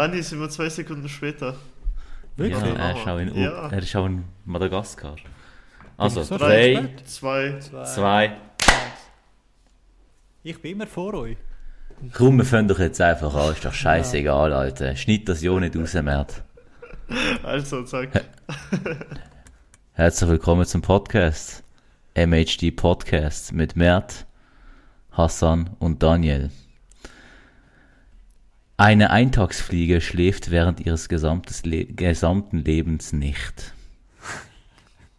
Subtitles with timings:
[0.00, 1.54] Dani sind wir zwei Sekunden später.
[2.34, 2.58] Wirklich?
[2.58, 3.68] Ja, er ist auch in, U- Ja.
[3.70, 5.16] er ist auch in Madagaskar.
[5.98, 7.06] Also, ich so drei, spät?
[7.06, 7.58] Zwei.
[7.84, 8.36] zwei.
[10.42, 11.36] Ich bin immer vor euch.
[12.14, 13.52] Komm, wir fangen doch jetzt einfach an.
[13.52, 14.96] Ist doch scheißegal, Alter.
[14.96, 16.44] Schneid das ja nicht raus, Mert.
[17.42, 18.08] Also, sag.
[19.92, 21.62] Herzlich willkommen zum Podcast.
[22.14, 24.24] MHD Podcast mit Mert,
[25.12, 26.50] Hassan und Daniel.
[28.80, 33.74] Eine Eintagsfliege schläft während ihres gesamtes Le gesamten Lebens nicht.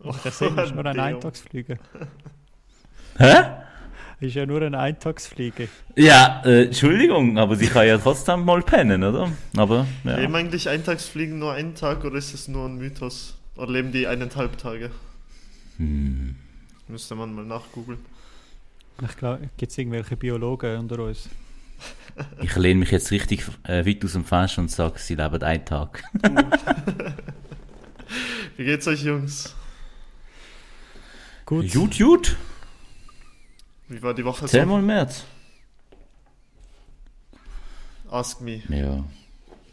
[0.03, 1.03] Ach, der Sinn ist nur ein Theo.
[1.03, 1.77] Eintagsfliege.
[3.19, 3.35] Hä?
[4.19, 5.67] Ist ja nur ein Eintagsfliege.
[5.95, 9.31] Ja, äh, Entschuldigung, aber sie kann ja trotzdem mal pennen, oder?
[9.55, 10.17] Aber, ja.
[10.17, 13.37] Leben eigentlich Eintagsfliegen nur einen Tag oder ist es nur ein Mythos?
[13.57, 14.89] Oder leben die eineinhalb Tage?
[15.77, 16.35] Hm.
[16.87, 17.99] Müsste man mal nachgoogeln.
[19.07, 21.29] Ich glaube, gibt es irgendwelche Biologen unter uns?
[22.41, 25.65] Ich lehne mich jetzt richtig äh, weit aus dem Fenster und sage, sie leben einen
[25.65, 26.03] Tag.
[28.57, 29.55] Wie geht's euch, Jungs?
[31.45, 31.71] Gut.
[31.71, 32.37] Gut, gut.
[33.87, 34.65] Wie war die Woche so?
[34.65, 35.25] mal März.
[38.09, 38.61] Ask me.
[38.69, 39.03] Ja,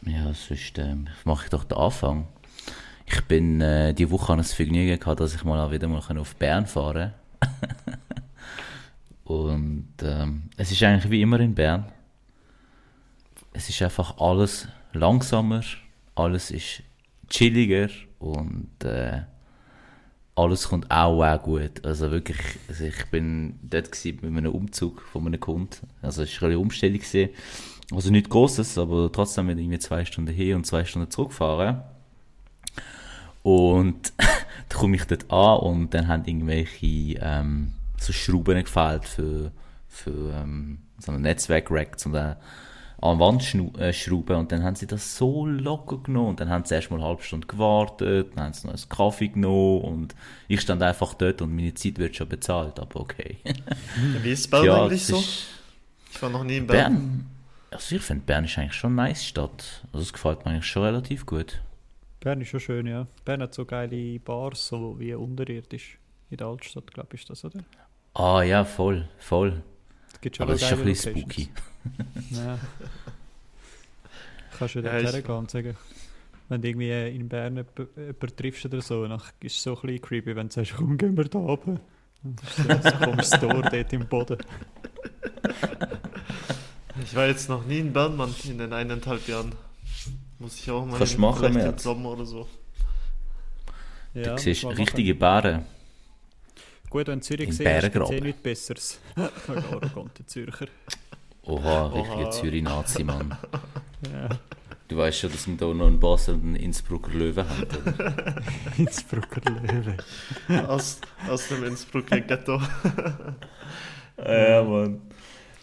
[0.02, 2.28] ja, sonst ähm, mache ich doch den Anfang.
[3.06, 6.36] Ich bin äh, die Woche an das Vergnügen gehabt, dass ich mal wieder mal auf
[6.36, 7.97] Bern fahren kann.
[9.25, 11.92] Und ähm, es ist eigentlich wie immer in Bern.
[13.52, 15.62] Es ist einfach alles langsamer,
[16.14, 16.82] alles ist
[17.28, 19.22] chilliger und äh,
[20.34, 21.84] alles kommt auch, auch gut.
[21.84, 22.38] Also wirklich,
[22.69, 25.88] also ich bin dort mit einem Umzug von einem Kunden.
[26.00, 26.98] Also es war eine Umstellung.
[26.98, 27.30] Gewesen.
[27.92, 31.82] Also nichts Großes, aber trotzdem mit irgendwie zwei Stunden hin und zwei Stunden zurückfahren.
[33.42, 34.12] Und
[34.69, 39.50] da komme ich dort an und dann haben irgendwelche ähm, so Schrauben gefehlt für,
[39.88, 42.36] für ähm, so ein Netzwerk-Rack, um den
[43.00, 44.36] an die Wand äh, schrauben.
[44.36, 46.30] Und dann haben sie das so locker genommen.
[46.30, 48.88] Und dann haben sie erst mal eine halbe Stunde gewartet, dann haben sie noch einen
[48.88, 50.14] Kaffee genommen und
[50.48, 53.38] ich stand einfach dort und meine Zeit wird schon bezahlt, aber okay.
[54.22, 55.22] Wie ist Bern Ja, eigentlich es so?
[56.12, 56.94] Ich war noch nie in Bern.
[56.94, 57.26] Bern,
[57.70, 59.84] also ich finde Bern ist eigentlich schon eine nice Stadt.
[59.92, 61.60] Also es gefällt mir eigentlich schon relativ gut.
[62.20, 63.06] Bern ist schon schön, ja.
[63.25, 65.98] Bern hat so geile Bars, so wie unterirdisch.
[66.30, 67.60] In der Altstadt, glaube ich, ist das, oder?
[68.15, 69.62] Ah ja, voll, voll.
[70.12, 71.32] Es gibt Aber es ist schon ein bisschen Locations.
[71.44, 71.48] spooky.
[72.31, 72.59] Ja.
[74.59, 75.77] Kannst du Ja, ich- hergehen und sagen,
[76.49, 80.00] wenn du irgendwie in Bern jemanden triffst oder so, dann ist es so ein bisschen
[80.03, 81.78] creepy, wenn du sagst, komm, gehen wir da oben.
[82.43, 84.39] Ist so ein komisches Tor dort im Boden.
[87.03, 89.55] Ich war jetzt noch nie in Bern, Mann, in den eineinhalb Jahren.
[90.41, 91.78] Muss ich auch mal Kannst machen, vielleicht im.
[91.78, 92.49] Sommer oder so.
[94.15, 95.65] Ja, du siehst richtige Bären.
[96.91, 98.99] Gut, wenn du Zürich siehst, gibt es eh nichts Besseres.
[99.49, 100.66] Arrogante Zürcher.
[101.48, 102.31] Oha, richtiger.
[102.31, 103.36] Zürich-Nazi, Mann.
[104.12, 104.28] Ja.
[104.86, 108.36] Du weißt schon, dass wir da noch einen Basel und einen Innsbrucker Löwen haben, oder?
[108.78, 109.97] Innsbrucker Löwe.
[110.69, 112.60] Aus, aus dem Innsbrucker Ghetto.
[114.19, 115.00] Ja, Mann.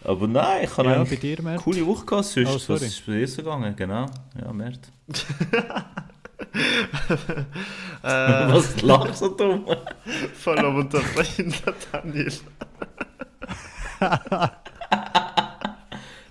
[0.01, 1.61] Aber nein, ich habe Ja, eine bei dir, Mert?
[1.61, 2.49] coole Woche gehabt, sonst.
[2.49, 2.79] Oh, sorry.
[2.81, 3.75] Was ist bei dir so gegangen?
[3.75, 4.05] Genau.
[4.41, 4.79] Ja, Mert.
[8.01, 8.07] äh,
[8.53, 9.65] Was lachst du dumm?
[10.35, 11.53] voll am Unterbrechen,
[11.91, 12.31] Daniel.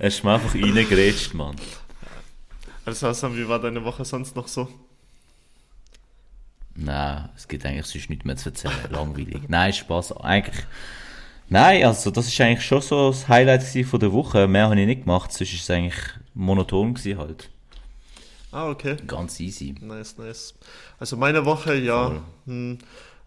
[0.04, 1.56] Er ist mir einfach reingerätscht, Mann.
[2.84, 4.68] Also Hassan, wie war deine Woche sonst noch so?
[6.74, 8.74] Nein, es gibt eigentlich sonst nichts mehr zu erzählen.
[8.90, 9.48] Langweilig.
[9.48, 10.18] Nein, Spaß.
[10.18, 10.66] Eigentlich.
[11.48, 14.46] Nein, also das ist eigentlich schon so das Highlight von der Woche.
[14.46, 15.96] Mehr habe ich nicht gemacht, sonst ist es eigentlich
[16.34, 17.48] monoton gewesen halt.
[18.52, 18.98] Ah, okay.
[19.06, 19.74] Ganz easy.
[19.80, 20.52] Nice, nice.
[20.98, 22.76] Also meine Woche, ja, hm,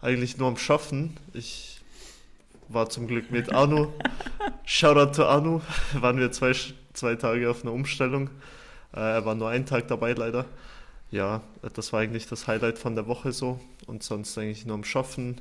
[0.00, 1.16] eigentlich nur am Schaffen.
[1.34, 1.77] Ich
[2.68, 3.88] war zum Glück mit Anu.
[4.64, 5.60] Shoutout to Anu.
[5.94, 6.52] Waren wir zwei,
[6.92, 8.30] zwei Tage auf einer Umstellung.
[8.94, 10.44] Äh, er war nur einen Tag dabei leider.
[11.10, 11.40] Ja,
[11.74, 13.60] das war eigentlich das Highlight von der Woche so.
[13.86, 15.40] Und sonst eigentlich nur am Schaffen.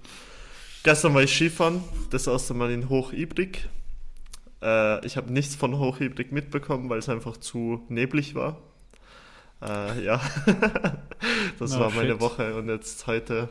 [0.83, 3.67] Gestern war ich Skifahren, das erste Mal in Hochibrig.
[4.61, 8.57] Äh, ich habe nichts von Hochibrig mitbekommen, weil es einfach zu neblig war.
[9.61, 10.21] Äh, ja,
[11.59, 12.21] das Oh, war meine shit.
[12.21, 13.49] Woche und jetzt heute,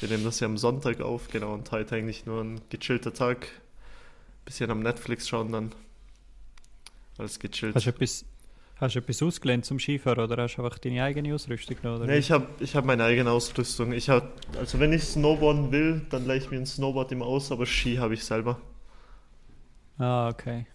[0.00, 3.48] wir nehmen das ja am Sonntag auf, genau, und heute eigentlich nur ein gechillter Tag.
[4.44, 5.72] Bisschen am Netflix schauen dann.
[7.18, 7.74] Alles gechillt.
[7.74, 8.24] Hast du etwas,
[8.76, 12.02] hast du etwas ausgelernt zum Skifahren oder hast du einfach deine eigene Ausrüstung genommen?
[12.02, 13.92] Oder Nee, ich habe ich hab meine eigene Ausrüstung.
[13.92, 17.50] Ich hab, also wenn ich Snowboarden will, dann leihe ich mir ein Snowboard immer aus,
[17.50, 18.60] aber Ski habe ich selber.
[19.98, 20.66] ah, okay.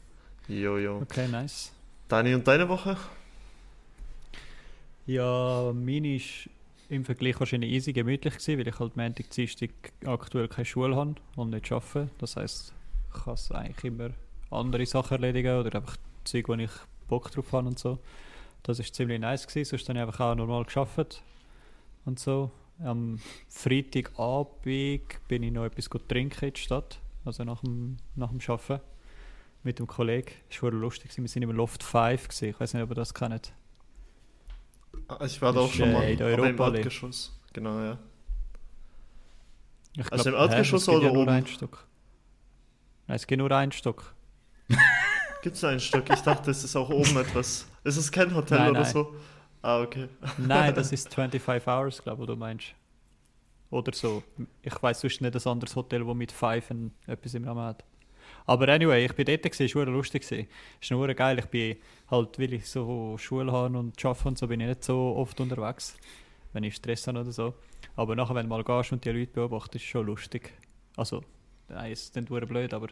[0.47, 0.97] Jojo.
[0.97, 1.71] Okay, nice.
[2.09, 2.97] Dani und deine Woche?
[5.05, 6.49] Ja, meine ist
[6.91, 9.69] im Vergleich wahrscheinlich easy gemütlich gewesen, weil ich halt Montag, Dienstag
[10.05, 12.09] aktuell keine Schule habe und nicht arbeite.
[12.17, 12.73] Das heisst,
[13.07, 14.09] ich kann eigentlich immer
[14.49, 15.95] andere Sachen erledigen oder einfach
[16.25, 16.69] Zeug, wo ich
[17.07, 17.97] Bock drauf habe und so.
[18.63, 19.47] Das war ziemlich nice.
[19.47, 19.69] Gewesen.
[19.69, 21.23] Sonst habe ich einfach auch normal geschafft
[22.03, 22.51] und so.
[22.83, 28.31] Am Freitagabend bin ich noch etwas gut trinken in der Stadt, also nach dem, nach
[28.31, 28.83] dem Arbeiten
[29.63, 30.33] mit dem Kollegen.
[30.49, 32.49] Das war lustig, wir sind im Loft 5 gewesen.
[32.49, 33.53] ich weiß nicht, ob ihr das kennt.
[35.19, 36.75] Ah, Ich war da auch ist, schon äh, mal in aber im.
[36.75, 37.37] Erdgeschoss.
[37.53, 37.97] Genau, ja.
[39.97, 41.29] Ich Also glaub, im Erdgeschoss oder ja nur oben?
[41.31, 41.85] ein Stock.
[43.07, 44.13] Nein, es gibt nur ein Stock.
[45.41, 46.07] Gibt es einen Stock?
[46.09, 47.67] Ich dachte, es ist auch oben etwas.
[47.83, 48.91] Ist es kein Hotel Nein, oder nein.
[48.91, 49.15] so?
[49.63, 50.07] Ah, okay.
[50.37, 52.67] Nein, das ist 25 Hours, glaube ich, du meinst.
[53.71, 54.21] Oder so.
[54.61, 57.83] Ich weiß sonst nicht ein anderes Hotel, das mit 5 ein- etwas im Namen hat.
[58.45, 60.23] Aber anyway, ich bin dort, es war lustig.
[60.81, 61.77] Es nur geil, ich bin
[62.09, 65.39] halt, weil ich so Schule habe und arbeite und so, bin ich nicht so oft
[65.39, 65.95] unterwegs,
[66.53, 67.53] wenn ich Stress habe oder so.
[67.95, 70.53] Aber nachher, wenn du mal gehst und die Leute beobachtest, ist es schon lustig.
[70.95, 71.23] Also,
[71.69, 72.87] nein, es ist nicht blöd, aber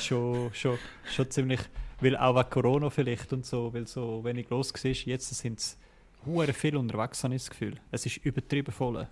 [0.00, 1.60] schon, schon, schon ziemlich,
[2.00, 5.78] weil auch wegen Corona vielleicht und so, weil so wenig los war, jetzt sind es
[6.24, 7.76] hure viel unterwegs, habe ich das Gefühl.
[7.90, 9.06] Es ist übertrieben voll.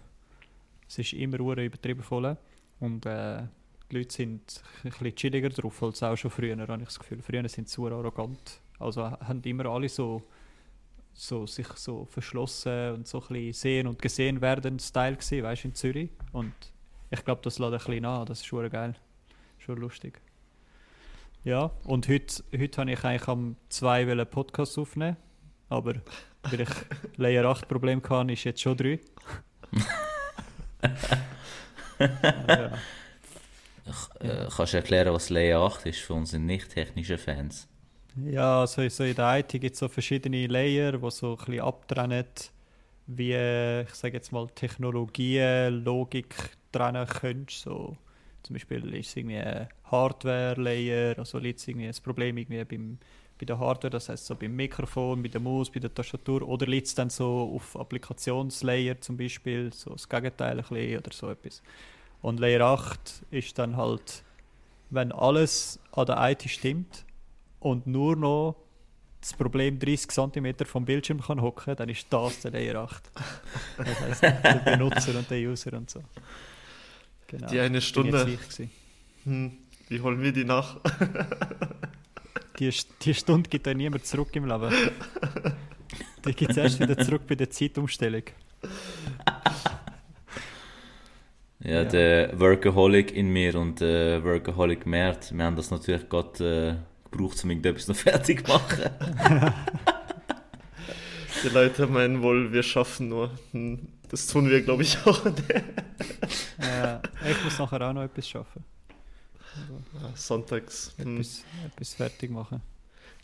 [0.88, 2.36] Es ist immer hure übertrieben voll.
[2.80, 3.42] Und äh,
[3.90, 7.22] die Leute sind ein bisschen chilliger drauf als auch schon früher, habe ich das Gefühl.
[7.22, 8.60] Früher sind sie super arrogant.
[8.78, 10.22] Also haben immer alle so,
[11.12, 15.64] so sich so verschlossen und so ein bisschen sehen und gesehen werden Style gewesen, weißt
[15.64, 16.10] du, in Zürich.
[16.32, 16.54] Und
[17.10, 18.26] ich glaube, das lädt ein bisschen an.
[18.26, 18.94] Das ist schon geil.
[19.58, 20.20] Schon lustig.
[21.44, 25.16] Ja, und heute, heute habe ich eigentlich am 2 einen Podcast aufnehmen.
[25.68, 25.94] Aber
[26.42, 26.70] weil ich
[27.16, 28.98] Layer 8 Problem hatte, ist jetzt schon 3.
[32.48, 32.72] ja.
[34.20, 37.68] Äh, kannst du erklären, was Layer 8 ist für unsere nicht technischen Fans?
[38.16, 41.60] Ja, also so in der IT gibt es so verschiedene Layer, die so ein bisschen
[41.60, 42.26] abtrennen,
[43.06, 46.34] wie, ich sage jetzt mal, Technologien, Logik
[46.72, 47.46] trennen können.
[47.50, 47.96] So,
[48.42, 52.98] zum Beispiel ist es irgendwie ein Hardware-Layer, also liegt es irgendwie das Problem irgendwie beim,
[53.38, 56.66] bei der Hardware, das heißt so beim Mikrofon, bei der Maus, bei der Tastatur, oder
[56.66, 61.30] liegt es dann so auf Applikationslayer zum Beispiel, so das Gegenteil ein bisschen oder so
[61.30, 61.62] etwas.
[62.24, 64.22] Und Layer 8 ist dann halt,
[64.88, 67.04] wenn alles an der IT stimmt,
[67.60, 68.56] und nur noch
[69.20, 73.10] das Problem 30 cm vom Bildschirm kann hocken, dann ist das der Layer 8.
[73.76, 76.02] Das heisst, der Benutzer und der User und so.
[77.26, 77.46] Genau.
[77.46, 78.38] Die eine Stunde.
[79.24, 79.58] Hm,
[79.90, 80.78] wie holen wir die nach?
[82.58, 82.72] Die,
[83.02, 84.72] die Stunde gibt ja niemand zurück im Leben.
[86.24, 88.22] Die gibt es erst wieder zurück bei der Zeitumstellung.
[91.64, 91.84] Ja, Ja.
[91.84, 97.42] der Workaholic in mir und der Workaholic Mert, wir haben das natürlich gerade äh, gebraucht,
[97.42, 98.90] um irgendetwas noch fertig zu machen.
[101.42, 103.30] Die Leute meinen wohl, wir schaffen nur.
[103.52, 105.24] Hm, das tun wir, glaube ich, auch.
[105.26, 106.98] Äh,
[107.30, 108.64] ich muss nachher auch noch etwas schaffen.
[110.14, 110.94] Sonntags.
[110.96, 112.60] Hm, Etwas, etwas fertig machen.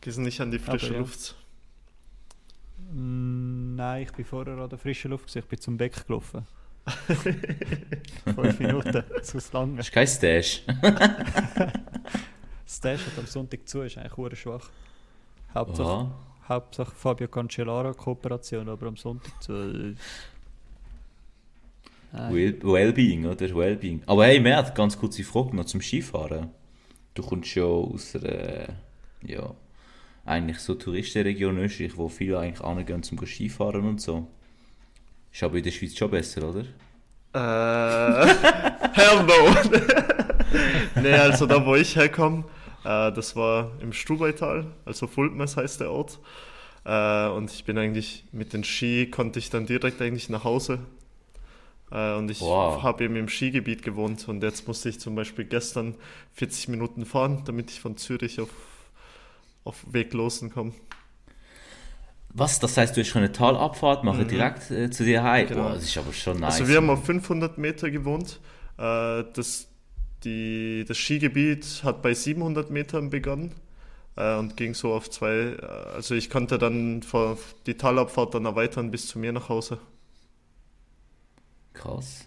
[0.01, 0.99] gehst nicht an die Aber frische ja.
[1.01, 1.35] Luft.
[2.93, 5.35] Mm, Nein, ich bin vorher an der frischen Luft.
[5.35, 6.47] Ich bin zum Deck gelaufen.
[8.35, 9.77] Fünf Minuten, zu lang.
[9.77, 10.62] Das ist kein Stash.
[12.67, 14.71] Stash hat am Sonntag zu, ist eigentlich hure schwach.
[15.55, 16.19] Hauptsache, Aha.
[16.49, 19.53] Hauptsache Fabio Cancellara Kooperation, aber am Sonntag zu.
[19.53, 19.94] äh.
[22.12, 23.55] Well- Wellbeing, oder?
[23.55, 24.03] Wellbeing.
[24.06, 26.49] Aber hey, Mert, ganz kurze Frage noch zum Skifahren.
[27.15, 28.71] Du kommst ja aus einer,
[29.23, 29.55] ja,
[30.25, 34.26] eigentlich so Touristenregion Österreich, wo viele eigentlich angehen zum Skifahren und so.
[35.32, 36.61] Ist aber in der Schweiz schon besser, oder?
[37.33, 38.26] Äh,
[38.93, 39.55] hell no.
[41.02, 42.45] nee, also da, wo ich herkomme,
[42.85, 46.19] äh, das war im Stubaital, also Fultmers heißt der Ort.
[46.85, 50.81] Äh, und ich bin eigentlich mit den Ski, konnte ich dann direkt eigentlich nach Hause.
[51.93, 52.83] Äh, und ich Wow.
[52.83, 55.95] habe eben im Skigebiet gewohnt und jetzt musste ich zum Beispiel gestern
[56.35, 58.49] 40 Minuten fahren, damit ich von Zürich auf,
[59.64, 60.73] auf Weglosen komme.
[62.33, 62.61] Was?
[62.61, 64.29] Das heißt, du hast schon eine Talabfahrt machen Mhm.
[64.29, 65.49] direkt äh, zu dir heim?
[65.49, 65.65] Genau.
[65.65, 66.55] Boah, das ist aber schon nice.
[66.61, 68.39] Also wir haben auf 500 Meter gewohnt.
[68.79, 69.67] Äh, das,
[70.25, 73.55] die, das Skigebiet hat bei 700 Metern begonnen
[74.17, 75.57] äh, und ging so auf zwei.
[75.61, 79.79] Äh, also ich konnte dann vor, die Talabfahrt dann erweitern bis zu mir nach Hause.
[81.73, 82.27] Krass.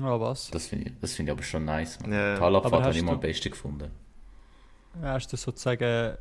[0.00, 0.50] Ah, was?
[0.50, 1.98] Das finde ich, das find ich aber schon nice.
[2.00, 2.12] Man.
[2.12, 2.36] Ja, ja.
[2.38, 3.90] Talabfahrt habe ich immer am besten gefunden.
[5.02, 6.16] Hast du sozusagen,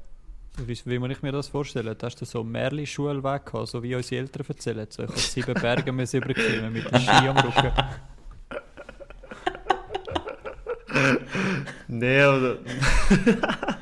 [0.68, 1.96] wie, muss ich mir das vorstellen?
[2.02, 4.88] Hast du so Merli-Schulweg gehabt, so wie unsere Eltern erzählen?
[4.90, 7.72] So, ich habe sieben Berge müssen überqueren mit dem Ski am Rücken.
[11.88, 12.60] Nee, oder.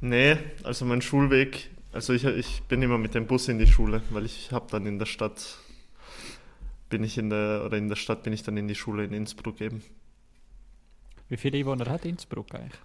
[0.00, 1.70] nee, also mein Schulweg.
[1.92, 4.84] Also ich, ich bin immer mit dem Bus in die Schule, weil ich habe dann
[4.84, 5.58] in der Stadt.
[6.90, 9.12] Bin ich in der, oder in der Stadt bin ich dann in die Schule in
[9.14, 9.82] Innsbruck eben.
[11.28, 12.80] Wie viele Einwohner hat Innsbruck eigentlich?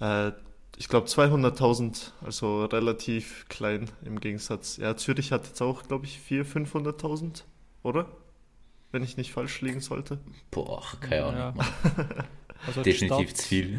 [0.00, 0.32] Äh,
[0.76, 4.76] ich glaube 200.000, also relativ klein im Gegensatz.
[4.76, 7.42] Ja, Zürich hat jetzt auch, glaube ich, 400.000, 500.000,
[7.82, 8.08] oder?
[8.92, 10.18] Wenn ich nicht falsch liegen sollte.
[10.50, 11.58] Boah, keine Ahnung.
[11.58, 12.24] Ja.
[12.66, 13.78] Also Definitiv Stadt- zu viel.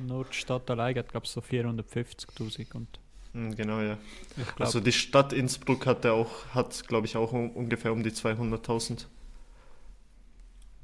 [0.00, 2.88] Nur, die Stadt allein hat, glaube ich, so 450.000 und
[3.34, 3.98] Hm, genau, ja.
[4.58, 8.12] Also die Stadt Innsbruck hat ja auch, hat, glaube ich, auch um, ungefähr um die
[8.12, 9.06] 200.000.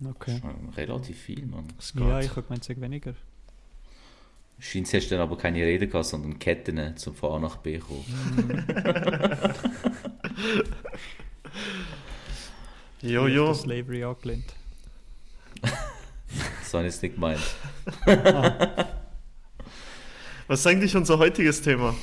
[0.04, 0.42] okay.
[0.76, 1.68] Relativ viel, Mann.
[1.94, 3.14] Ja, ich habe gemeint, weniger.
[4.60, 7.78] Scheint hast du dann aber keine Rede gehabt, sondern Ketten zum von A nach B
[7.78, 8.04] kommen.
[13.02, 14.54] Jojo, Das Slavery angelehnt.
[16.62, 17.40] Das habe ich jetzt nicht gemeint.
[20.46, 21.96] was ist eigentlich unser heutiges Thema?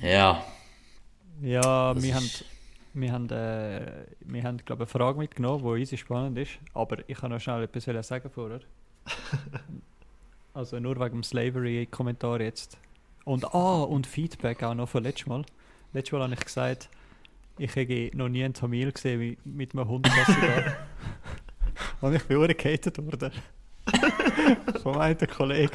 [0.00, 0.44] Ja,
[1.40, 2.30] Ja, Das wir ist- haben,
[2.94, 6.58] wir haben, äh, wir haben glaube ich, eine Frage mitgenommen, die easy spannend ist.
[6.74, 8.58] Aber ich kann noch schnell etwas sagen vorher.
[10.54, 12.78] Also nur wegen dem Slavery-Kommentar jetzt.
[13.24, 15.44] Und, ah, und Feedback auch noch von letztes Mal.
[15.92, 16.88] Letztes Mal habe ich gesagt,
[17.58, 20.76] ich habe noch nie einen Tamil gesehen mit einem Hund da.
[22.06, 23.32] Und ich bin auch gehatet worden.
[24.82, 25.72] Von einem Kollegen.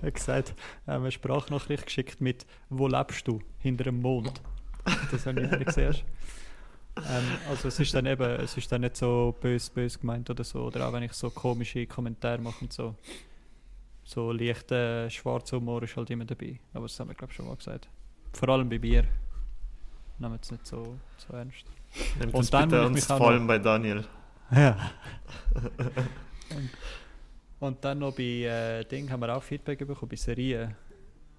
[0.00, 0.54] Er hat gesagt,
[0.86, 4.40] er hat mir eine Sprachnachricht geschickt mit «Wo lebst du?» hinter dem Mond.
[5.10, 5.96] Das habe ich nicht gesehen.
[6.96, 10.44] Ähm, also es ist dann eben, es ist dann nicht so bös, bös gemeint oder
[10.44, 10.64] so.
[10.64, 12.94] Oder auch wenn ich so komische Kommentare mache und so.
[14.12, 16.60] So leichter schwarzer Humor ist halt immer dabei.
[16.74, 17.88] Aber das haben wir glaube ich schon mal gesagt.
[18.34, 19.04] Vor allem bei Bier.
[20.18, 21.64] Nehmen es nicht so, so ernst.
[22.18, 24.04] Nehmt Und dann bitte auch vor allem bei Daniel.
[24.50, 24.76] Ja.
[26.50, 26.70] und,
[27.58, 30.76] und dann noch bei äh, Ding haben wir auch Feedback bekommen, bei Serien.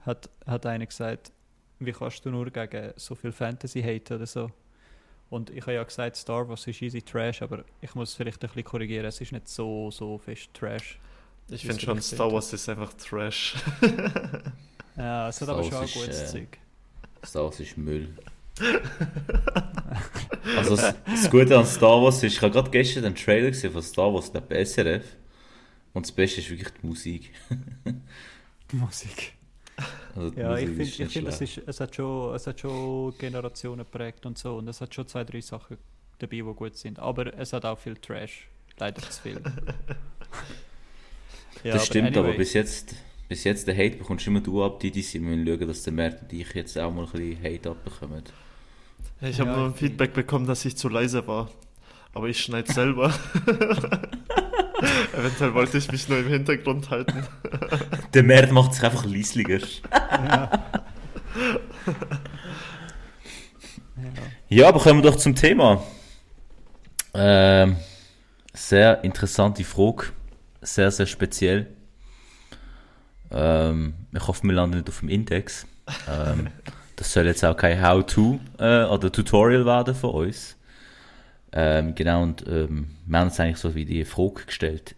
[0.01, 1.32] Hat, hat einer gesagt,
[1.77, 4.50] wie kannst du nur gegen so viel Fantasy haten oder so.
[5.30, 8.44] Und ich habe ja gesagt, Star Wars ist easy Trash, aber ich muss es vielleicht
[8.44, 11.00] ein bisschen korrigieren, es ist nicht so, so fest Trash.
[11.50, 12.31] Ich finde schon, Star.
[12.31, 13.55] Wars ist einfach Trash.
[14.95, 16.57] Ja, es hat aber Star schon Wars auch ist, gutes äh, Zeug.
[17.25, 18.15] Star Wars ist Müll.
[20.57, 23.71] also das, das Gute an Star Wars ist, ich habe gerade gestern einen Trailer gesehen
[23.73, 25.03] von Star Wars, der bei SRF.
[25.93, 27.31] Und das Beste ist wirklich die Musik.
[28.71, 29.33] Musik.
[30.15, 32.59] Also die Ja, ich Musik finde, ich find, es, ist, es, hat schon, es hat
[32.59, 34.57] schon Generationen geprägt und so.
[34.57, 35.77] Und es hat schon zwei, drei Sachen
[36.19, 37.00] dabei, die gut sind.
[37.00, 38.47] Aber es hat auch viel Trash.
[38.77, 39.41] Leider zu viel.
[41.63, 42.38] Ja, das stimmt, aber anyway.
[42.38, 42.95] bis jetzt,
[43.29, 45.93] bis jetzt den Hate bekommst immer du ab, die, die sind müssen schauen, dass der
[45.93, 48.24] Mert und ich jetzt auch mal ein bisschen Hate abbekommen.
[49.22, 51.50] Ich habe Ja, nur ein Feedback bekommen, dass ich zu leise war.
[52.13, 53.13] Aber ich schneide selber.
[55.13, 57.25] Eventuell wollte ich mich nur im Hintergrund halten.
[58.13, 59.60] Der Mert macht sich einfach leisliger.
[59.91, 60.51] Ja.
[61.39, 61.69] ja.
[64.50, 65.81] Ja, aber kommen wir doch zum Thema.
[67.15, 67.77] Ähm,
[68.53, 70.12] sehr interessante Frage.
[70.63, 71.67] Sehr, sehr speziell.
[73.32, 75.67] Ähm, ich hoffe, wir landen nicht auf dem Index.
[76.10, 76.48] Ähm,
[76.96, 80.55] das soll jetzt auch kein How-To äh, oder Tutorial werden von uns.
[81.51, 84.96] Ähm, genau, und ähm, wir haben uns eigentlich so wie die Frage gestellt,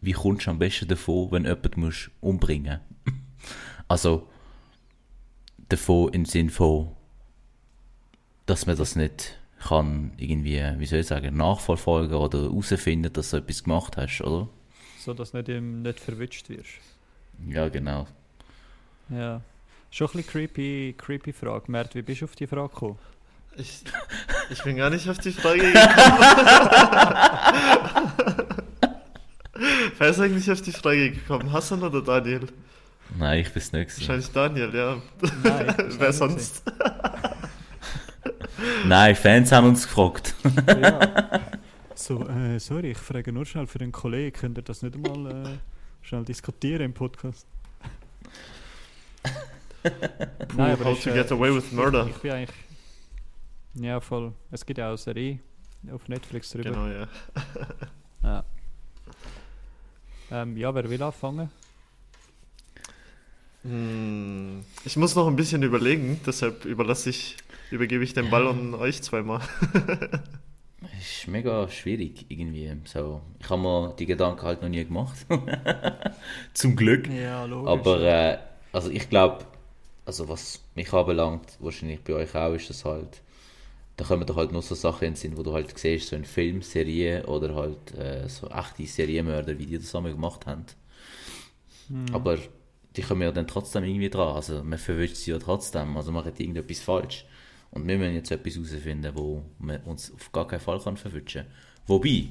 [0.00, 2.80] wie kommst du am besten davon, wenn jemand musst umbringen
[3.88, 4.28] Also,
[5.68, 6.88] davon im Sinn von,
[8.46, 13.36] dass man das nicht kann irgendwie, wie soll ich sagen, nachverfolgen oder herausfinden, dass du
[13.36, 14.48] etwas gemacht hast, oder?
[15.04, 16.68] So, dass du nicht, im- nicht verwünscht wirst.
[17.48, 18.06] Ja, genau.
[19.08, 19.40] Ja.
[19.90, 21.64] Schon ein bisschen creepy, creepy Frage.
[21.70, 22.98] Mert, wie bist du auf die Frage gekommen?
[23.56, 23.82] Ich,
[24.50, 25.82] ich bin gar nicht auf die Frage gekommen.
[29.98, 31.52] Wer ist eigentlich auf die Frage gekommen?
[31.52, 32.46] Hassan oder Daniel?
[33.18, 33.98] Nein, ich bin's nicht.
[33.98, 34.96] Wahrscheinlich Daniel, ja.
[35.42, 36.62] Nein, Wer sonst?
[38.86, 40.34] Nein, Fans haben uns gefragt.
[40.66, 41.40] Ja.
[41.94, 45.46] So, äh, sorry, ich frage nur schnell für einen Kollegen, könnt ihr das nicht mal
[45.46, 45.58] äh,
[46.02, 47.46] schnell diskutieren im Podcast?
[50.56, 52.06] Nein, aber How ist, to äh, get away with murder.
[52.08, 52.56] Ich bin eigentlich.
[53.74, 54.32] Ja, voll.
[54.50, 55.38] Es gibt ja auch eine Serie
[55.92, 56.70] auf Netflix drüber.
[56.70, 57.08] Genau, ja.
[58.22, 58.44] Ja.
[60.30, 61.50] Ähm, ja, wer will anfangen?
[63.64, 67.36] Hm, ich muss noch ein bisschen überlegen, deshalb überlasse ich,
[67.70, 69.40] übergebe ich den Ball an euch zweimal.
[71.02, 72.70] ist mega schwierig irgendwie.
[72.84, 75.26] So, ich habe mir die Gedanken halt noch nie gemacht.
[76.54, 77.08] Zum Glück.
[77.08, 77.70] Ja, logisch.
[77.70, 78.38] Aber äh,
[78.72, 79.44] also ich glaube,
[80.04, 83.22] also was mich anbelangt, wahrscheinlich bei euch auch, ist das halt,
[83.96, 86.16] da kommen doch halt nur so Sachen in den Sinn, wo du halt siehst, so
[86.16, 90.66] in Film, Serie oder halt äh, so echte Serienmörder, wie die das einmal gemacht haben.
[91.88, 92.06] Hm.
[92.12, 92.38] Aber
[92.96, 94.34] die kommen ja dann trotzdem irgendwie dran.
[94.34, 95.96] Also man verwischt sie ja trotzdem.
[95.96, 97.24] Also machen die irgendetwas falsch.
[97.72, 101.42] Und wir müssen jetzt etwas herausfinden, wo man uns auf gar keinen Fall kann verwischen
[101.42, 101.52] kann.
[101.86, 102.28] Wobei,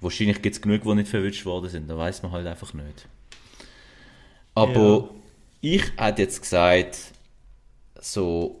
[0.00, 1.90] wahrscheinlich gibt es genug, die nicht verwischt worden sind.
[1.90, 3.08] Da weiß man halt einfach nicht.
[4.54, 5.10] Aber
[5.60, 6.96] ich hätte jetzt gesagt,
[8.00, 8.60] so,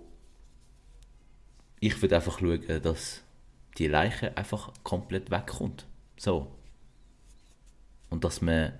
[1.78, 3.22] ich würde einfach schauen, dass
[3.78, 5.86] die Leiche einfach komplett wegkommt.
[6.16, 6.48] So.
[8.10, 8.72] Und dass man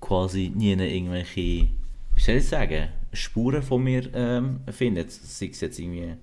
[0.00, 1.68] quasi nie irgendwelche,
[2.14, 5.10] wie soll ich sagen, Spuren von mir ähm, findet.
[5.12, 6.16] Sei es jetzt irgendwie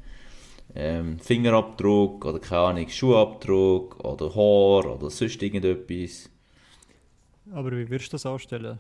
[0.75, 6.30] ähm, Fingerabdruck oder keine Ahnung, Schuhabdruck oder Haar oder sonst irgendetwas.
[7.51, 8.80] Aber wie würdest du das anstellen?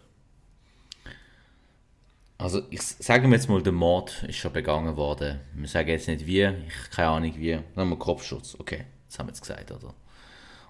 [2.37, 5.39] Also ich sage mir jetzt mal, der Mord ist schon begangen worden.
[5.53, 7.51] Wir sagen jetzt nicht wie, ich keine Ahnung wie.
[7.51, 8.55] Dann haben wir Kopfschutz.
[8.59, 9.93] Okay, das haben wir jetzt gesagt, oder?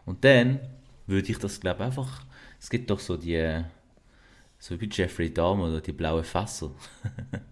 [0.06, 0.60] Und dann
[1.08, 2.25] würde ich das glaube einfach.
[2.60, 3.63] Es gibt doch so die,
[4.60, 6.72] so wie Jeffrey Dahmer oder die blauen Fässer.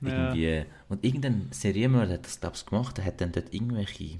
[0.00, 0.64] Irgendwie.
[0.88, 2.98] Und irgendein Serienmörder hat das glaube ich gemacht.
[2.98, 4.18] Er hat dann dort irgendwelche,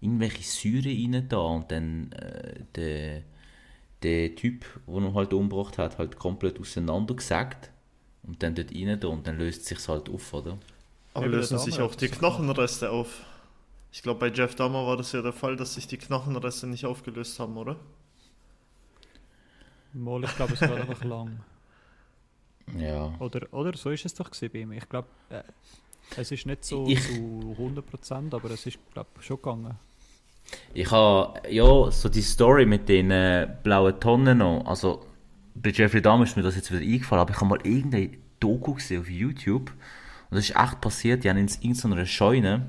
[0.00, 3.22] irgendwelche Säure rein da und dann äh, der,
[4.02, 7.70] der Typ, den er halt umgebracht hat, halt komplett auseinandergesagt
[8.24, 10.58] und dann dort rein da und dann löst es sich halt auf, oder?
[11.14, 13.24] Aber lösen der sich auch die Knochenreste auf?
[13.90, 16.84] Ich glaube, bei Jeff Dahmer war das ja der Fall, dass sich die Knochenreste nicht
[16.84, 17.76] aufgelöst haben, oder?
[19.94, 21.40] Mal, ich glaube, es war einfach lang.
[22.78, 23.14] Ja.
[23.20, 24.72] Oder, oder so ist es doch gewesen bei ihm.
[24.72, 25.42] Ich glaube, äh,
[26.16, 29.76] es ist nicht so Ich- zu 100%, aber es ist, glaube schon gegangen.
[30.74, 35.04] Ich habe, ja, so die Story mit den äh, blauen Tonnen noch, also
[35.54, 38.74] bei Jeffrey Dahmer ist mir das jetzt wieder eingefallen, aber ich habe mal irgendeine Doku
[38.74, 39.70] gesehen auf YouTube
[40.30, 42.66] und das ist echt passiert, die haben in irgendeiner Scheune,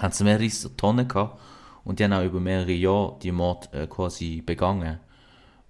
[0.00, 1.40] haben sie mehrere Tonnen gehabt
[1.84, 4.98] und die haben auch über mehrere Jahre die Mord äh, quasi begangen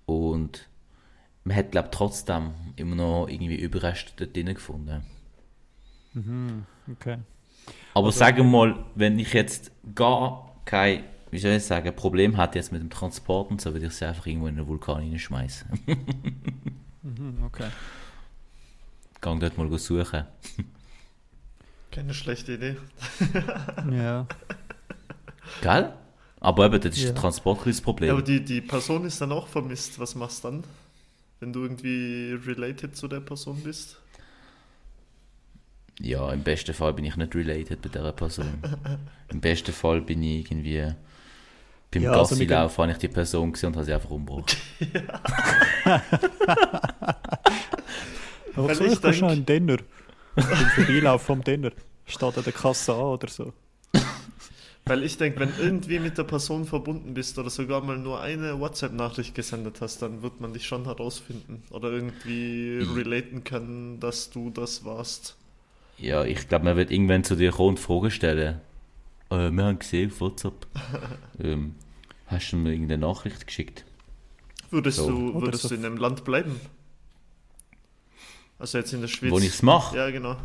[0.06, 0.68] und
[1.44, 5.02] man hat, glaube trotzdem immer noch irgendwie Überreste dort drin gefunden.
[6.92, 7.18] Okay.
[7.94, 12.36] Aber Also- sagen wir mal, wenn ich jetzt gar kein, wie soll ich sagen, Problem
[12.38, 14.96] hätte jetzt mit dem Transport und so, würde ich sie einfach irgendwo in einen Vulkan
[14.96, 15.68] reinschmeißen.
[17.04, 17.66] Mhm, okay.
[19.20, 20.24] Gang dort mal suchen.
[21.90, 22.76] Keine schlechte Idee.
[23.90, 24.26] Ja.
[25.60, 25.92] Gell?
[26.38, 27.08] Aber eben, das ist Ja.
[27.10, 28.06] ein Transportkrisenproblem.
[28.06, 29.98] Ja, aber die, die Person ist dann auch vermisst.
[29.98, 30.64] Was machst du dann?
[31.42, 34.00] Wenn du irgendwie related zu der Person bist?
[36.00, 38.62] Ja, im besten Fall bin ich nicht related bei dieser Person.
[39.28, 40.94] Im besten Fall bin ich irgendwie
[41.90, 44.56] beim Ja, also wir Gassilauf habe ich die Person gesehen und habe sie einfach umgebracht.
[48.54, 49.78] Aber Weil so, ich ich kann schon einen Dinner.
[50.36, 51.72] Beim Vorbeilauf vom Dinner.
[52.06, 53.52] Steht an der Kasse an oder so.
[54.84, 58.58] Weil ich denke, wenn irgendwie mit der Person verbunden bist oder sogar mal nur eine
[58.58, 64.50] WhatsApp-Nachricht gesendet hast, dann wird man dich schon herausfinden oder irgendwie relaten können, dass du
[64.50, 65.36] das warst.
[65.98, 68.60] Ja, ich glaube, man wird irgendwann zu dir kommen und Fragen stellen.
[69.30, 70.66] Äh, wir haben gesehen auf WhatsApp.
[71.40, 71.76] ähm,
[72.26, 73.84] hast du mir irgendeine Nachricht geschickt?
[74.70, 75.08] Würdest So.
[75.08, 76.60] du, würdest du in einem Land bleiben?
[78.58, 79.30] Also jetzt in der Schweiz.
[79.30, 79.96] Wo ich es mache?
[79.96, 80.36] Ja, genau.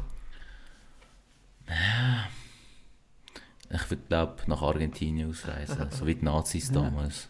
[3.70, 7.30] Ich würde, glaube nach Argentinien ausreisen, so wie die Nazis damals.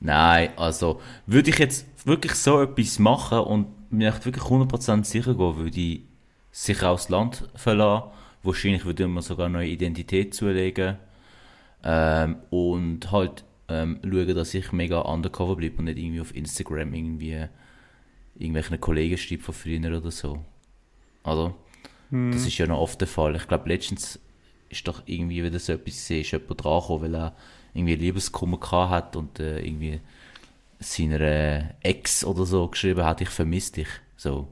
[0.00, 5.34] Nein, also würde ich jetzt wirklich so etwas machen und mir echt wirklich 100% sicher
[5.34, 6.02] gehen, würde ich
[6.50, 8.10] sicher aus Land verlassen.
[8.42, 10.96] Wahrscheinlich würde ich mir sogar eine neue Identität zulegen.
[11.82, 16.94] Ähm, und halt ähm, schauen, dass ich mega undercover bleibe und nicht irgendwie auf Instagram
[16.94, 17.46] irgendwie
[18.34, 20.44] irgendwelchen Kollegen schreibe von früher oder so.
[21.22, 21.54] Also,
[22.10, 23.34] das ist ja noch oft der Fall.
[23.34, 24.20] Ich glaube, letztens
[24.68, 27.36] ist doch irgendwie wieder so etwas gesehen, ist jemand dran weil er
[27.74, 30.00] irgendwie Liebeskummer gehabt hat und äh, irgendwie
[30.78, 33.88] seiner äh, Ex oder so geschrieben hat, ich vermisse dich.
[34.16, 34.48] So.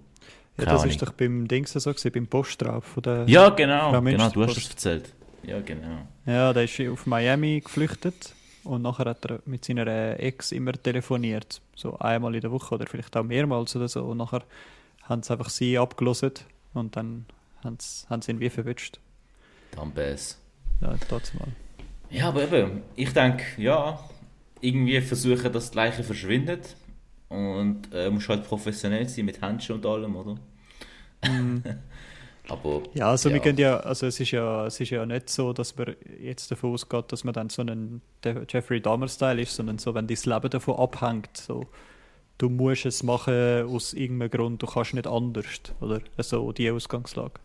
[0.59, 0.91] Ja, das Ahnung.
[0.91, 3.25] ist doch beim Dings so gewesen, beim Poststraub von der...
[3.27, 5.13] Ja, genau, genau, du hast das erzählt.
[5.43, 6.07] Ja, genau.
[6.27, 10.73] Ja, der ist auf Miami geflüchtet und nachher hat er mit seiner äh, Ex immer
[10.73, 11.61] telefoniert.
[11.75, 14.05] So einmal in der Woche oder vielleicht auch mehrmals oder so.
[14.05, 14.43] Und nachher
[15.03, 17.27] haben sie einfach sie abgelöst und dann
[17.63, 19.01] haben sie, haben sie ihn wie verwünscht.
[19.77, 20.39] Dann Bass.
[20.81, 21.49] Ja, mal.
[22.11, 23.99] Ja, aber eben, ich denke, ja,
[24.61, 26.77] irgendwie versuchen, dass die Leiche verschwindet.
[27.29, 30.37] Und äh, musst halt professionell sein mit Händchen und allem, oder?
[32.49, 32.83] aber.
[32.93, 35.77] Ja, also wir gehen ja, also es ist ja, es ist ja nicht so, dass
[35.77, 39.95] man jetzt davon ausgeht, dass man dann so ein der Jeffrey Dahmer-Style ist, sondern so,
[39.95, 41.67] wenn dein Leben davon abhängt, so
[42.39, 46.01] du musst es machen aus irgendeinem Grund, du kannst nicht anders, oder?
[46.19, 47.41] So die Ausgangslage.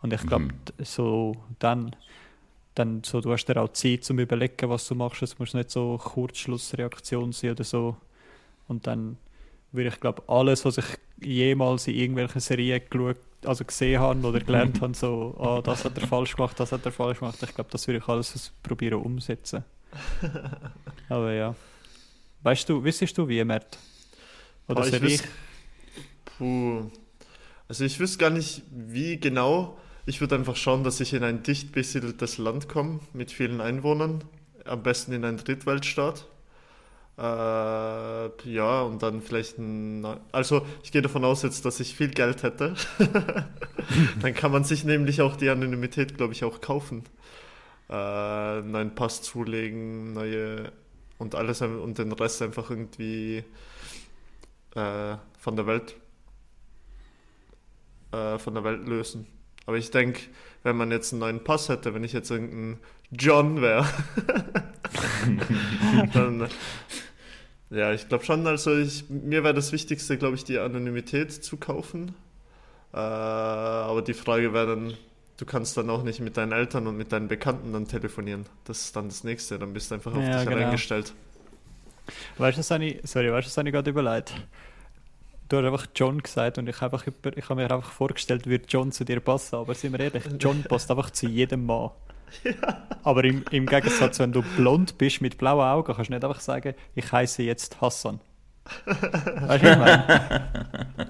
[0.00, 0.84] Und ich glaube, Mhm.
[0.84, 1.94] so dann,
[2.74, 5.22] dann so, du hast dir auch Zeit zum Überlegen, was du machst.
[5.22, 7.96] Es muss nicht so Kurzschlussreaktion sein oder so.
[8.68, 9.16] Und dann
[9.72, 10.86] würde ich glaube alles, was ich
[11.20, 15.98] jemals in irgendwelchen Serien geschaut, also gesehen habe oder gelernt habe, so, ah, das hat
[15.98, 17.42] er falsch gemacht, das hat er falsch gemacht.
[17.42, 19.64] Ich glaube, das würde ich alles probieren umsetzen.
[21.08, 21.54] Aber ja.
[22.42, 23.78] Weißt du, wissest du wie, Mert?
[24.68, 25.22] Oder Boah, ich
[26.24, 26.90] Puh.
[27.66, 29.78] Also ich wüsste gar nicht, wie genau.
[30.08, 34.24] Ich würde einfach schauen, dass ich in ein dicht besiedeltes Land komme mit vielen Einwohnern.
[34.64, 36.26] Am besten in einen Drittweltstaat.
[37.18, 40.06] Äh, ja, und dann vielleicht ein.
[40.32, 42.74] Also ich gehe davon aus jetzt, dass ich viel Geld hätte.
[44.22, 47.04] dann kann man sich nämlich auch die Anonymität, glaube ich, auch kaufen.
[47.90, 50.72] Äh, neuen Pass zulegen, neue
[51.18, 53.44] und alles und den Rest einfach irgendwie
[54.74, 55.96] äh, von der Welt
[58.12, 59.37] äh, von der Welt lösen.
[59.68, 60.20] Aber ich denke,
[60.62, 62.78] wenn man jetzt einen neuen Pass hätte, wenn ich jetzt irgendein
[63.10, 63.86] John wäre,
[66.14, 66.48] dann
[67.68, 71.58] ja, ich glaube schon, also ich, mir wäre das Wichtigste, glaube ich, die Anonymität zu
[71.58, 72.14] kaufen.
[72.94, 74.94] Äh, aber die Frage wäre dann,
[75.36, 78.46] du kannst dann auch nicht mit deinen Eltern und mit deinen Bekannten dann telefonieren.
[78.64, 80.64] Das ist dann das Nächste, dann bist du einfach auf Ja, dich genau.
[80.64, 81.12] reingestellt.
[82.38, 84.32] Weißt du, ich, sorry, weißt du, ich gerade überlegt?
[85.48, 89.04] Du hast einfach John gesagt und ich habe, habe mir einfach vorgestellt, würde John zu
[89.04, 89.56] dir passen.
[89.56, 91.90] Aber sind wir ehrlich, John passt einfach zu jedem Mann.
[93.02, 96.40] Aber im, im Gegensatz, wenn du blond bist mit blauen Augen, kannst du nicht einfach
[96.40, 98.20] sagen, ich heiße jetzt Hassan.
[98.84, 100.48] Weißt du, ich meine?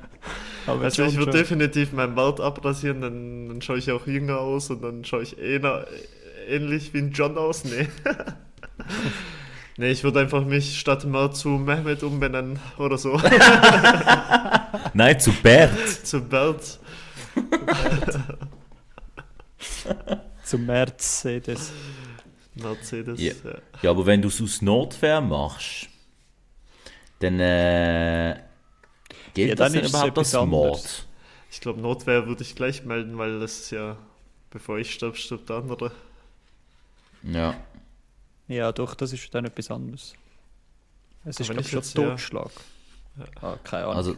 [0.66, 4.70] Aber Also ich würde definitiv meinen Bart abrasieren, dann, dann schaue ich auch jünger aus
[4.70, 7.64] und dann schaue ich ähnlich wie ein John aus.
[7.64, 7.88] Nee.
[9.78, 13.16] nee, ich würde einfach mich statt mal zu Mehmet umbenennen oder so.
[14.92, 16.06] Nein, zu Bert.
[16.06, 16.78] zu Bert.
[20.44, 21.72] Zum Mercedes.
[22.54, 23.20] Mercedes.
[23.20, 23.32] Ja.
[23.44, 23.58] Ja.
[23.82, 25.88] Ja, aber wenn du es aus Notwehr machst,
[27.20, 28.36] dann äh,
[29.34, 31.06] gilt Ja, das dann es überhaupt als Mord?
[31.50, 33.96] Ich glaube, Notwehr würde ich gleich melden, weil das ist ja,
[34.50, 35.92] bevor ich sterbe, stirbt der andere.
[37.22, 37.54] Ja.
[38.48, 40.14] Ja, doch, das ist dann etwas anderes.
[41.24, 42.50] Es ist, glaube ich schon jetzt, ja- Totschlag.
[43.42, 43.96] Ah, keine Ahnung.
[43.96, 44.14] Also,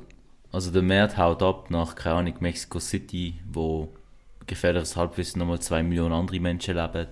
[0.53, 3.89] also der Mert haut ab nach, keine Ahnung, Mexico City, wo
[4.47, 7.09] gefährliches Halbwissen nochmal zwei Millionen andere Menschen leben.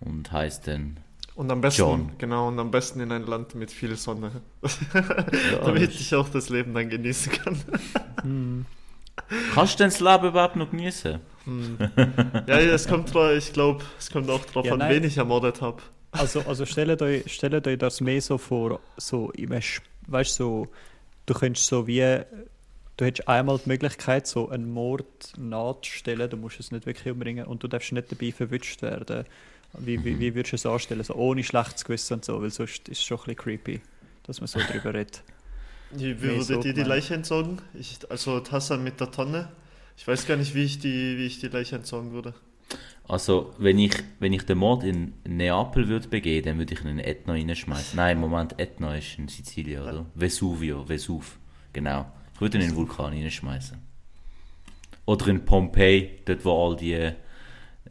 [0.00, 0.98] Und heißt dann,
[1.34, 2.12] Und am besten, John.
[2.18, 4.30] genau, und am besten in ein Land mit viel Sonne.
[4.92, 7.60] ja, damit ich auch das Leben dann genießen kann.
[8.22, 8.66] Hm.
[9.54, 11.20] kannst du denn das Leben überhaupt noch genießen?
[11.44, 11.78] Hm.
[12.46, 14.90] Ja, ja, es kommt drauf, ich glaube, es kommt auch drauf Ja, an, nein.
[14.90, 15.82] wen ich ermordet habe.
[16.10, 19.50] Also, also stellt, euch, stellt euch das mehr so vor, so im,
[20.06, 20.68] weißt so,
[21.26, 22.00] du könntest so wie,
[22.96, 27.46] du hättest einmal die Möglichkeit, so einen Mord nachzustellen, du musst es nicht wirklich umbringen
[27.46, 29.24] und du darfst nicht dabei verwünscht werden.
[29.74, 32.88] Wie, wie, wie würdest du es anstellen, so ohne schlechtes Gewissen und so, weil sonst
[32.88, 33.80] ist es schon ein bisschen creepy,
[34.22, 35.22] dass man so drüber redet.
[35.90, 36.82] Wie, würde so dir die.
[36.82, 37.60] Leiche entsorgen?
[37.74, 39.50] Ich, also Tassan mit der Tonne.
[39.96, 42.34] Ich weiß gar nicht, wie ich die, wie ich die Leiche entsorgen würde.
[43.08, 46.88] Also, wenn ich, wenn ich den Mord in Neapel würde begehen, dann würde ich ihn
[46.88, 47.96] in Etna reinschmeißen.
[47.96, 50.06] Nein, Moment, Etna ist in Sizilien, oder?
[50.14, 51.38] Vesuvio, Vesuv,
[51.72, 52.12] genau.
[52.34, 53.78] Ich würde ihn in den Vulkan reinschmeißen.
[55.06, 57.10] Oder in Pompeji, dort wo all die,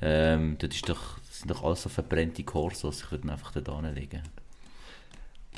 [0.02, 3.02] ähm, dort ist doch, das sind doch alles so verbrannte Korsos.
[3.02, 4.22] Ich würde ihn einfach dort anlegen.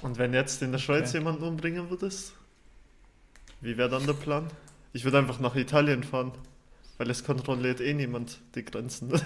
[0.02, 1.18] Und wenn jetzt in der Schweiz Okay.
[1.18, 2.34] jemanden umbringen würdest,
[3.60, 4.48] wie wäre dann der Plan?
[4.94, 6.32] Ich würde einfach nach Italien fahren,
[7.00, 9.10] weil es kontrolliert eh niemand die Grenzen.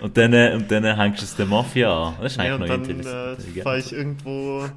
[0.00, 2.14] Und dann, äh, und dann hängst du es der Mafia an.
[2.20, 4.68] Das ist Ja, eigentlich und noch dann äh, fahre ich irgendwo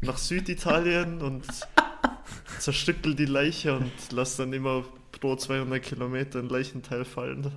[0.00, 1.44] nach Süditalien und
[2.58, 4.84] zerstückel die Leiche und lass dann immer
[5.20, 7.50] pro 200 Kilometer ein Leichenteil fallen.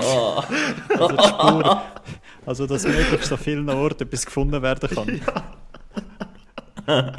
[0.00, 0.42] Oh.
[0.94, 1.82] Also die Spur,
[2.44, 4.88] also dass möglichst an vielen Orten etwas gefunden werden
[6.86, 7.16] kann.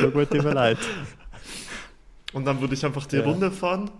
[0.00, 0.82] Schon gut überlegt.
[2.36, 3.22] Und dann würde ich einfach die Ja.
[3.22, 3.90] Runde fahren,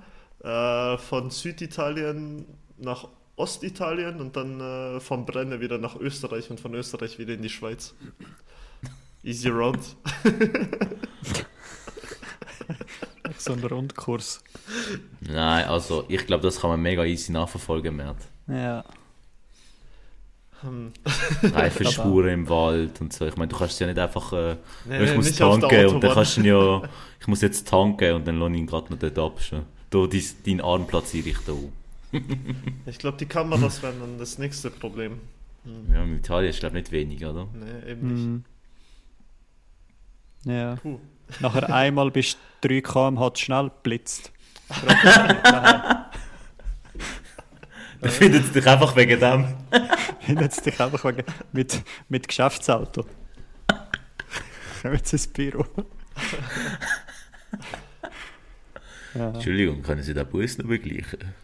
[0.44, 2.44] äh, von Süditalien
[2.76, 7.40] nach Ostitalien und dann äh, vom Brenne wieder nach Österreich und von Österreich wieder in
[7.40, 7.94] die Schweiz.
[9.22, 9.80] Easy round.
[13.38, 14.42] So ein Rundkurs.
[15.20, 18.16] Nein, also ich glaube, das kann man mega easy nachverfolgen, Mert.
[18.48, 18.84] Ja.
[20.62, 20.92] Hm.
[21.42, 23.26] Reifenspuren im Wald und so.
[23.26, 25.86] Ich meine, du kannst es ja nicht einfach, äh, Nee, ich muss auf der tanken
[25.94, 26.82] und dann kannst du ja,
[27.20, 29.42] ich muss jetzt tanken und dann lasse ich ihn gerade noch dort ab.
[29.42, 29.62] schon.
[29.90, 31.70] Da, dein, deinen Arm platziere ich da auch.
[32.86, 35.20] Ich glaube, die Kameras wären dann das nächste Problem.
[35.64, 35.92] Hm.
[35.94, 37.46] Ja, in Italien ist glaube ich nicht wenig, oder?
[37.52, 38.26] Nee, eben nicht.
[38.26, 38.44] Mhm.
[40.52, 40.76] Ja.
[40.76, 40.98] Puh.
[41.40, 44.32] Nachher einmal bist du 3 km/h schnell blitzt.
[48.00, 49.54] Dann findet es dich einfach wegen dem.
[50.20, 53.04] Findet dich einfach wegen, mit, mit Geschäftsauto.
[54.82, 55.64] Kommen Sie ins Büro.
[59.14, 59.28] ja.
[59.30, 61.34] Entschuldigung, können Sie den Bus noch begleichen?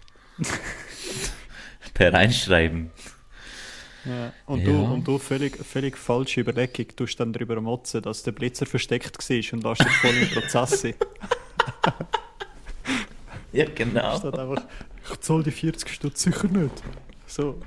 [1.94, 2.90] per Einschreiben.
[4.04, 4.32] Ja.
[4.46, 4.64] Und, Ja.
[4.66, 8.66] du, und du völlig, völlig falsche Überlegung, du hast dann darüber motzen, dass der Blitzer
[8.66, 10.94] versteckt war und lässt dich voll im Prozess sein.
[13.52, 14.18] Ja, genau.
[14.18, 14.62] Statt einfach,
[15.10, 16.82] ich zahle die 40 Stutz sicher nicht.
[17.26, 17.58] So.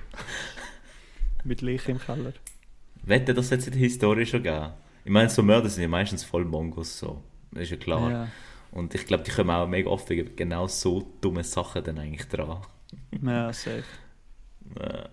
[1.43, 2.34] Mit Leiche im Keller.
[3.04, 4.71] Wette, das hat es in der Historie schon gegeben.
[5.04, 7.21] Ich meine, so Mörder sind ja meistens voll Mongos, so.
[7.52, 8.12] Das ist ja klar.
[8.12, 8.28] Ja.
[8.71, 12.28] Und ich glaube, die kommen auch mega oft wegen genau so dumme Sachen dann eigentlich
[12.28, 12.62] dran.
[13.21, 13.84] Ja, safe.
[14.80, 15.04] Äh,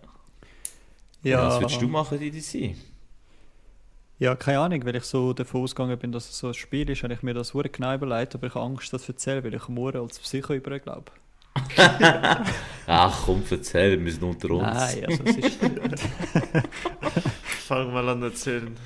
[1.22, 2.74] Ja, Was würdest du machen, DDC?
[4.18, 7.02] Ja, keine Ahnung, weil ich so davon ausgegangen bin, dass es so ein Spiel ist,
[7.02, 9.68] habe ich mir das genau überlegt, aber ich habe Angst, das zu erzählen, weil ich
[9.68, 11.12] morgen als Psycho über glaube.
[12.86, 14.62] Ach komm, erzähl, wir müssen unter uns.
[14.62, 15.60] Nein, also es ist...
[17.66, 18.76] Fang mal an erzählen.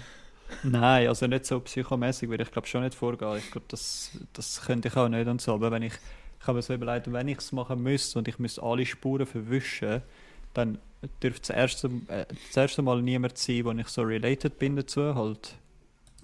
[0.62, 3.38] Nein, also nicht so psychomäßig, weil ich glaube schon nicht vorgehen.
[3.38, 5.54] Ich glaube, das, das könnte ich auch nicht und so.
[5.54, 5.92] Aber wenn ich,
[6.40, 9.26] ich habe mir so überlegt, wenn ich es machen müsste und ich müsste alle Spuren
[9.26, 10.02] verwischen,
[10.54, 10.78] dann
[11.22, 15.14] dürfte das erste, äh, das erste Mal niemand sein, wo ich so related bin dazu,
[15.14, 15.54] halt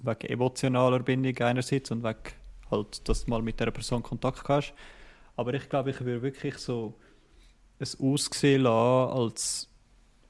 [0.01, 2.17] wegen emotionaler Bindung einerseits und wegen
[2.71, 4.73] halt, dass du mal mit der Person Kontakt hast.
[5.35, 6.93] Aber ich glaube, ich würde wirklich so
[7.79, 9.69] es aussehen lassen, als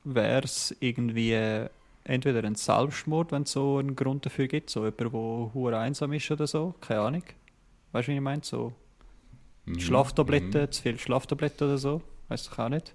[0.04, 1.70] wäre es irgendwie äh,
[2.04, 6.14] entweder ein Selbstmord, wenn es so einen Grund dafür gibt, so jemand, der hure einsam
[6.14, 7.24] ist oder so, keine Ahnung.
[7.92, 8.44] Weißt du, wie ich meine?
[8.44, 8.74] So
[9.66, 10.72] Mhm, Schlaftabletten, mhm.
[10.72, 12.94] zu viel Schlaftabletten oder so, weiß ich auch nicht.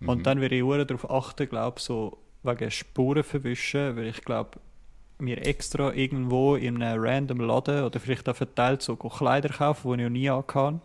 [0.00, 0.08] Mhm.
[0.08, 4.60] Und dann würde ich hure darauf achten, glaube so wegen Spuren verwischen, weil ich glaube
[5.18, 10.04] mir extra irgendwo in einem random Laden oder vielleicht auch verteilt so Kleider kaufen, die
[10.04, 10.80] ich noch nie angehabe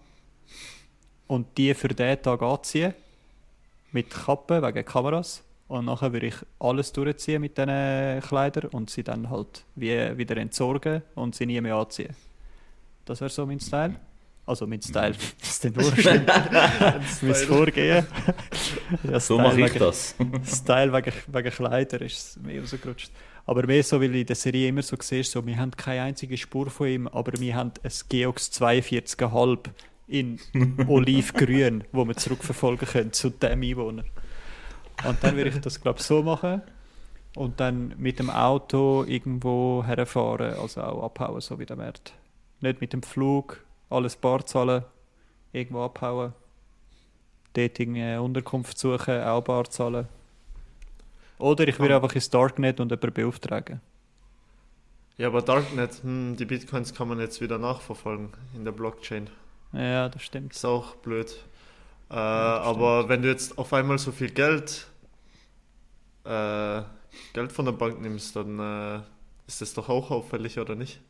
[1.28, 2.94] und die für diesen Tag anziehen
[3.92, 9.04] mit Kappe wegen Kameras und nachher würde ich alles durchziehen mit diesen Kleidern und sie
[9.04, 12.16] dann halt wie, wieder entsorgen und sie nie mehr anziehen.
[13.06, 13.96] Das wäre so mein Style.
[14.46, 16.06] Also mein Style, das ist den Wurscht.
[17.22, 18.06] mein Vorgehen.
[19.10, 20.16] ja, So mache ich wegen- das.
[20.46, 23.10] Style wegen, wegen Kleider ist mehr rausgerutscht.
[23.46, 26.04] Aber mehr so, weil du in der Serie immer so siehst, so, wir haben keine
[26.04, 29.60] einzige Spur von ihm, aber wir haben ein Geox 42,5
[30.08, 30.40] in
[30.88, 34.04] Olivgrün, wo wir zurückverfolgen können zu dem Einwohner.
[35.08, 36.62] Und dann würde ich das, glaube ich, so machen
[37.36, 42.14] und dann mit dem Auto irgendwo herfahren, also auch abhauen, so wie der Wert.
[42.62, 44.84] Nicht mit dem Flug, alles bar zahlen,
[45.52, 46.34] irgendwo abhauen.
[47.54, 50.08] Dort eine Unterkunft suchen, auch bar zahlen.
[51.40, 53.82] Oder ich würde einfach ins Darknet und jemanden beauftragen.
[55.18, 59.30] Ja, aber Darknet, hm, die Bitcoins kann man jetzt wieder nachverfolgen in der Blockchain.
[59.74, 60.54] Ja, das stimmt.
[60.54, 61.32] Ist auch blöd.
[62.10, 64.88] Äh, das aber wenn du jetzt auf einmal so viel Geld,
[66.26, 66.82] äh,
[67.34, 69.02] Geld von der Bank nimmst, dann äh,
[69.48, 71.02] ist das doch auch auffällig, oder nicht?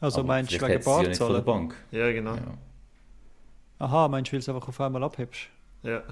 [0.00, 1.44] Also Aber meinst du wegen du ja nicht von der Barzahlen?
[1.44, 1.74] Bank.
[1.90, 2.34] Ja, genau.
[2.36, 2.58] Ja.
[3.78, 5.48] Aha, meinst du, weil du es einfach auf einmal abhebst?
[5.82, 6.02] Ja.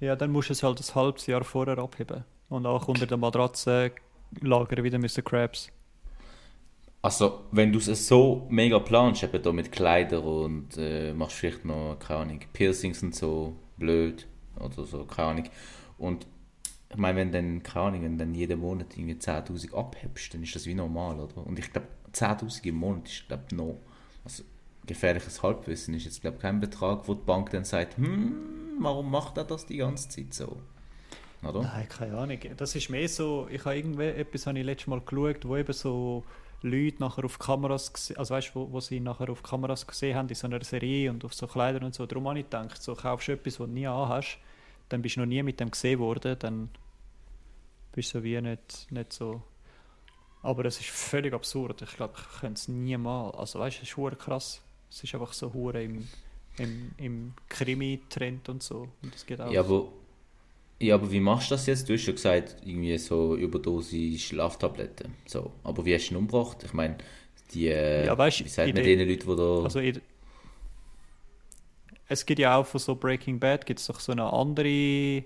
[0.00, 2.24] Ja, dann musst du es halt ein halbes Jahr vorher abheben.
[2.48, 3.92] Und auch unter der Matratze
[4.40, 5.70] lagern wieder müssen Crabs.
[7.06, 11.64] Also, wenn du es so mega planst, eben da mit Kleidern und äh, machst vielleicht
[11.64, 14.26] noch, keine Ahnung, Piercings und so, blöd
[14.58, 15.44] oder so, keine Ahnung.
[15.98, 16.26] Und
[16.90, 20.56] ich meine, wenn dann, keine Ahnung, wenn dann jeden Monat irgendwie 10.000 abhebst, dann ist
[20.56, 21.46] das wie normal, oder?
[21.46, 23.78] Und ich glaube, 10.000 im Monat ist, glaube ich, noch,
[24.24, 24.42] also
[24.84, 28.34] gefährliches Halbwissen ist jetzt, glaube ich, kein Betrag, wo die Bank dann sagt, hm,
[28.80, 30.56] warum macht er das die ganze Zeit so?
[31.44, 31.62] Oder?
[31.62, 32.38] Nein, keine Ahnung.
[32.56, 35.72] Das ist mehr so, ich habe irgendwie etwas habe ich letztes Mal geschaut, wo eben
[35.72, 36.24] so
[36.62, 40.28] Leute nachher auf Kameras, gese- also weißt wo, wo sie nachher auf Kameras gesehen haben
[40.28, 42.06] in so einer Serie und auf so Kleidern und so.
[42.06, 44.38] Darum habe ich gedacht, so kaufst du etwas, was du nie anhast,
[44.88, 46.70] dann bist du noch nie mit dem gesehen worden, dann
[47.92, 49.42] bist du so wie nicht, nicht so...
[50.42, 51.82] Aber es ist völlig absurd.
[51.82, 53.36] Ich glaube, ich könnte es niemals.
[53.36, 54.62] Also weißt du, es ist hure krass.
[54.88, 56.06] Es ist einfach so hure im,
[56.58, 58.86] im, im Krimi-Trend und so.
[59.02, 59.50] Und das geht auch.
[59.50, 59.88] Ja, aber,
[60.80, 61.88] ja, aber wie machst du das jetzt?
[61.88, 65.14] Du hast ja gesagt, irgendwie so Überdosis Schlaftabletten.
[65.26, 65.52] So.
[65.64, 66.62] Aber wie hast du ihn umgebracht?
[66.64, 66.98] Ich meine,
[67.52, 69.62] die, äh, Ja, weißt, wie sagt man den Leuten, die da...
[69.64, 70.00] Also in,
[72.08, 75.24] es gibt ja auch von so Breaking Bad gibt es doch so eine andere,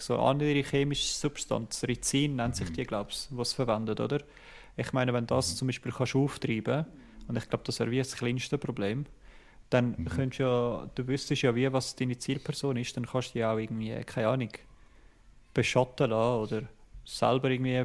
[0.00, 4.22] so eine andere chemische Substanz, Rizin nennt sich die, glaube ich, was verwendet, oder?
[4.76, 6.86] Ich meine, wenn das zum Beispiel kannst du auftreiben,
[7.28, 9.04] und ich glaube, das wäre wie das kleinste Problem,
[9.70, 13.38] dann könntest du ja, du wüsstest ja wie, was deine Zielperson ist, dann kannst du
[13.38, 14.50] die auch irgendwie, keine Ahnung,
[15.58, 16.62] beschatten lassen oder
[17.04, 17.84] selber irgendwie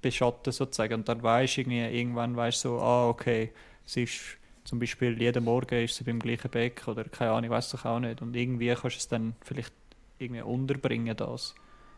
[0.00, 0.94] beschatten sozusagen.
[0.94, 3.52] Und dann weißt du irgendwann weißt du so, ah okay,
[3.84, 4.20] sie ist
[4.64, 7.98] zum Beispiel jeden Morgen ist sie beim gleichen Beck oder keine Ahnung, weiß ich auch
[8.00, 8.22] nicht.
[8.22, 9.72] Und irgendwie kannst du es dann vielleicht
[10.18, 11.54] irgendwie unterbringen das.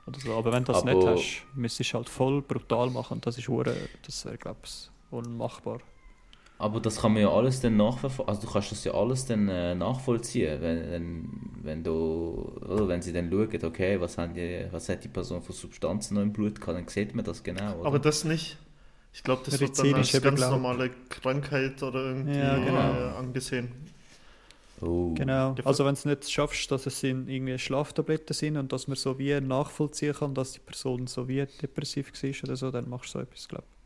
[0.07, 3.15] Oder so, aber wenn du das Aber- nicht hast, müsstest du halt voll brutal machen.
[3.15, 5.81] Und das ist hure, das wäre glaube ich unmachbar.
[6.59, 8.29] Aber das kann man ja alles dann nachverfolgen.
[8.35, 11.29] Also du kannst das ja alles dann äh, nachvollziehen, wenn, wenn,
[11.63, 15.43] wenn du, oder wenn sie dann schauen, okay, was, haben die, was hat die Person
[15.43, 17.87] für Substanzen noch im Blut gehabt, dann sieht man das genau, oder?
[17.87, 18.57] Aber das nicht.
[19.13, 20.63] Ich glaube, das wird dann als ganz Beglaubung.
[20.63, 22.95] normale Krankheit oder irgendwie Ja, genau.
[22.95, 23.73] äh, angesehen.
[24.81, 25.15] oh.
[25.15, 25.55] Genau.
[25.65, 28.97] Also wenn du es nicht schaffst, dass es in irgendwie Schlaftabletten sind und dass man
[28.97, 33.15] so wie nachvollziehen kann, dass die Person so wie depressiv war oder so, dann machst
[33.15, 33.78] du so etwas, glaube ich.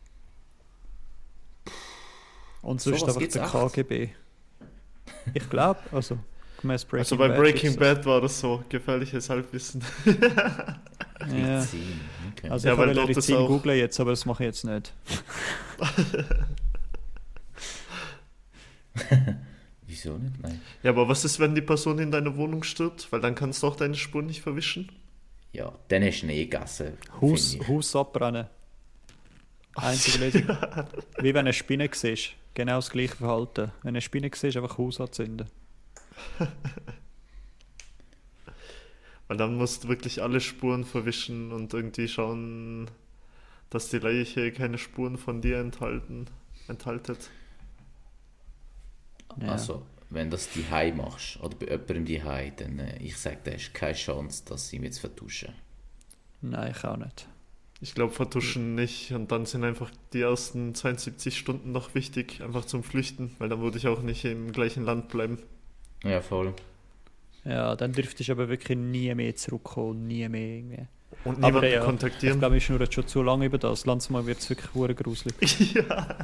[2.62, 3.53] Und So sonst was einfach der echt?
[3.75, 4.09] KGB.
[5.35, 6.18] Ich glaube, also
[6.61, 9.83] gemäß Breaking also bei Bad Breaking Bad war das so gefährliches Halbwissen.
[11.31, 11.61] Ja.
[12.33, 12.48] Okay.
[12.51, 14.92] Also Ja, ich weil ist Medizin auch- googlen jetzt, aber das mache ich jetzt nicht.
[19.87, 20.40] Wieso nicht?
[20.42, 20.61] Nein.
[20.83, 23.07] Ja, aber was ist, wenn die Person in deiner Wohnung stirbt?
[23.12, 24.90] Weil dann kannst du auch deine Spuren nicht verwischen.
[25.53, 26.03] Ja, dann.
[27.20, 27.68] Haus, finde ich.
[27.68, 28.46] Haus abbrennen.
[29.75, 30.57] Einzige Lösung.
[31.18, 32.31] Wie wenn eine Spinne siehst.
[32.55, 33.73] Genau das gleiche Verhalten.
[33.83, 35.49] Wenn eine Spinne siehst, einfach Haus anzünden.
[39.29, 42.91] Weil dann musst du wirklich alle Spuren verwischen und irgendwie schauen,
[43.71, 46.27] dass die Leiche keine Spuren von dir enthalten,
[46.69, 47.31] enthaltet.
[49.41, 49.53] Ja.
[49.53, 53.38] Also, wenn das die Hai machst, oder bei jemandem die Hai, dann äh, ich sage,
[53.45, 55.55] da hast keine Chance, dass sie ihn jetzt vertuschen.
[56.43, 57.27] Nein, ich auch nicht.
[57.83, 59.11] Ich glaube, vertuschen nicht.
[59.12, 63.61] Und dann sind einfach die ersten 72 Stunden noch wichtig, einfach zum Flüchten, weil dann
[63.61, 65.38] würde ich auch nicht im gleichen Land bleiben.
[66.05, 66.55] Ja, voll.
[67.45, 70.07] Ja, dann dürftest du aber wirklich nie mehr zurückkommen.
[70.07, 70.87] Nie mehr irgendwie.
[71.25, 72.38] Und Aber niemanden ja, Ich kontaktieren.
[72.38, 73.85] glaube, ich schnurre schon zu lange über das.
[73.85, 75.75] Langsam wird es wirklich hure gruselig.
[75.75, 76.16] ja.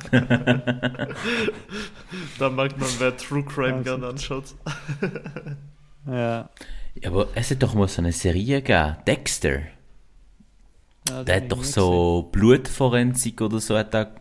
[2.38, 3.84] da merkt man, wer True Crime Also.
[3.84, 4.54] gerne anschaut.
[6.06, 6.48] Ja.
[7.00, 9.60] Ja, aber es hat doch mal so eine Serie gegeben, Dexter.
[11.08, 13.76] Ja Der hat doch so Blutforensik oder so.
[13.76, 14.14] Hat er,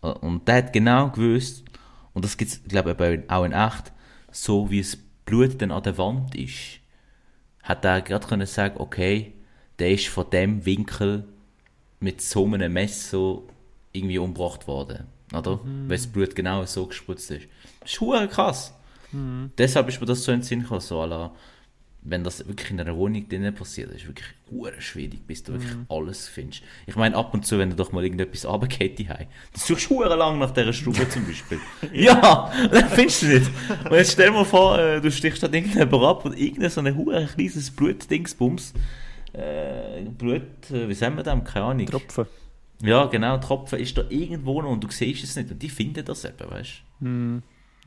[0.00, 1.64] und der hat genau gewusst,
[2.12, 3.92] und das gibt es, glaube ich, auch in echt,
[4.30, 6.80] so wie das Blut dann an der Wand ist,
[7.62, 9.34] hat er gerade können sagen, okay,
[9.78, 11.24] der ist von dem Winkel
[12.00, 13.38] mit so einem Messer
[13.92, 15.06] irgendwie umgebracht worden.
[15.32, 15.60] Oder?
[15.62, 17.48] Weil das Blut genau so gespritzt ist.
[17.80, 18.74] Das ist krass.
[19.12, 21.32] Deshalb ist mir das so in den Sinn gekommen, so à la,
[22.02, 25.72] wenn das wirklich in einer Wohnung drinnen passiert, ist wirklich hure schwierig, bis du wirklich
[25.88, 26.62] alles findest.
[26.86, 30.38] Ich meine, ab und zu, wenn du doch mal irgendetwas runtergeht, dann suchst du lang
[30.38, 31.58] nach dieser Stube zum Beispiel.
[31.92, 33.50] ja, dann findest du nicht.
[33.84, 36.80] Und jetzt stell dir mal vor, äh, du stichst da irgendjemand ab und irgendein so
[36.80, 38.74] ein hure kleines Blutdingsbums,
[39.32, 41.44] äh, Blut, äh, wie sagen wir das?
[41.44, 41.86] Keine Ahnung.
[41.86, 42.26] Tropfen.
[42.80, 46.04] Ja, genau, Tropfen ist da irgendwo noch und du siehst es nicht und die finden
[46.04, 47.06] das eben, weißt du?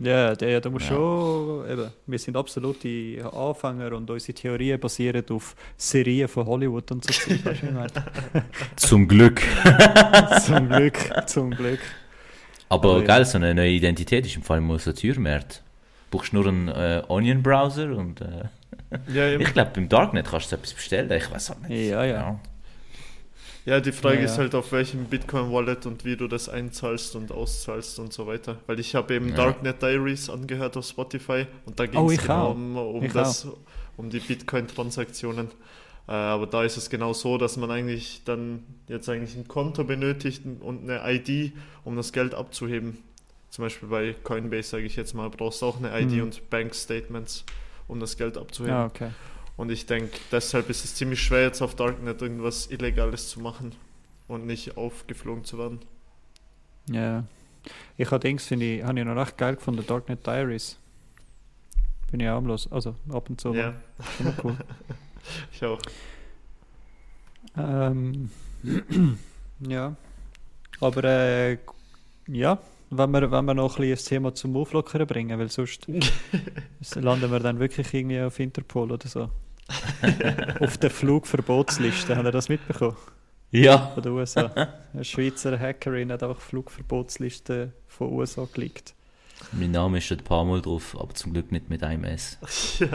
[0.04, 0.90] Ja, der, der muss Ja.
[0.90, 1.70] schon.
[1.70, 7.12] Eben, wir sind absolute Anfänger und unsere Theorien basieren auf Serien von Hollywood und so.
[8.78, 9.42] Zum Glück.
[10.46, 11.80] zum Glück, zum Glück.
[12.70, 13.06] Aber Aber ja.
[13.06, 15.62] geil, so eine neue Identität ist im Fall mal so wert.
[16.10, 18.46] Du brauchst nur einen äh, Onion-Browser und äh,
[19.14, 21.12] Ja, ich glaube, beim Darknet kannst du etwas bestellen.
[21.12, 21.90] Ich weiß auch nicht.
[21.90, 22.40] Ja, ja.
[23.66, 27.32] Ja, die Frage Ja, ist halt, auf welchem Bitcoin-Wallet und wie du das einzahlst und
[27.32, 28.58] auszahlst und so weiter.
[28.66, 29.36] Weil ich habe eben Ja.
[29.36, 32.56] Darknet Diaries angehört auf Spotify und da ging Oh, es ich genau auch.
[32.56, 33.48] um, um, das,
[33.98, 35.48] um die Bitcoin-Transaktionen.
[36.08, 39.84] Äh, aber da ist es genau so, dass man eigentlich dann jetzt eigentlich ein Konto
[39.84, 41.54] benötigt und eine ID,
[41.86, 42.98] um das Geld abzuheben.
[43.52, 46.22] Zum Beispiel bei Coinbase, sage ich jetzt mal, brauchst du auch eine ID Mhm.
[46.24, 47.46] und Bank-Statements,
[47.88, 48.74] um das Geld abzuheben.
[48.74, 49.10] Ja, okay.
[49.62, 53.76] Und ich denke, deshalb ist es ziemlich schwer, jetzt auf Darknet irgendwas Illegales zu machen
[54.28, 55.82] und nicht aufgeflogen zu werden.
[56.90, 57.26] Ja.
[57.96, 60.80] Ich habe Dings, finde ich, habe ich noch recht geil gefunden, Darknet Diaries.
[62.10, 62.72] Bin ich auch am los.
[62.72, 63.54] Also ab und zu.
[63.54, 63.76] Ja,
[64.20, 64.58] Immer cool.
[65.52, 65.80] ich auch.
[67.56, 68.32] Ähm,
[69.60, 69.96] ja.
[70.80, 71.60] Aber äh,
[72.26, 72.58] ja,
[72.90, 75.86] wenn wir, wenn wir noch ein bisschen das Thema zum Auflockern bringen, weil sonst
[76.96, 79.30] landen wir dann wirklich irgendwie auf Interpol oder so.
[80.60, 82.98] auf der Flugverbotsliste, habt ihr das mitbekommen?
[83.52, 83.90] Ja.
[83.94, 84.46] Von den USA.
[84.94, 88.94] Eine Schweizer Hackerin hat einfach Flugverbotsliste von USA geleakt.
[89.52, 92.38] Mein Name ist schon ein paar Mal drauf, aber zum Glück nicht mit einem S.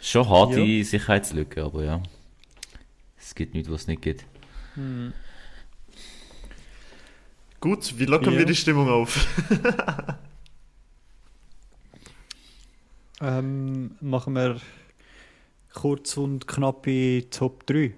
[0.00, 0.84] Schon harte Ja.
[0.84, 2.02] Sicherheitslücke, aber ja.
[3.18, 4.24] Es gibt nichts, was es nicht gibt.
[7.60, 8.38] Gut, wie lockern Ja.
[8.38, 9.26] wir die Stimmung auf?
[13.20, 14.56] Ähm, machen wir
[15.74, 17.92] kurz und knappe Top 3.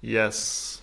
[0.00, 0.82] Yes.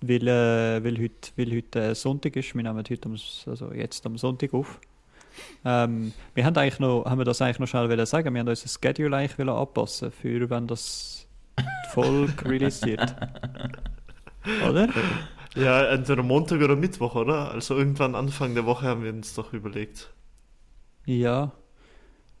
[0.00, 3.16] Weil, äh, weil heute, weil heute Sonntag ist, wir nehmen heute am,
[3.46, 4.80] also jetzt am Sonntag auf.
[5.64, 8.48] Ähm, wir haben, eigentlich noch, haben wir das eigentlich noch schnell wollen sagen, wir haben
[8.48, 11.26] unser Schedule eigentlich wollen anpassen, für wenn das
[11.96, 13.14] released wird.
[14.68, 14.88] Oder?
[15.54, 17.50] Ja, entweder Montag oder Mittwoch, oder?
[17.50, 20.10] Also irgendwann Anfang der Woche haben wir uns doch überlegt.
[21.08, 21.52] Ja.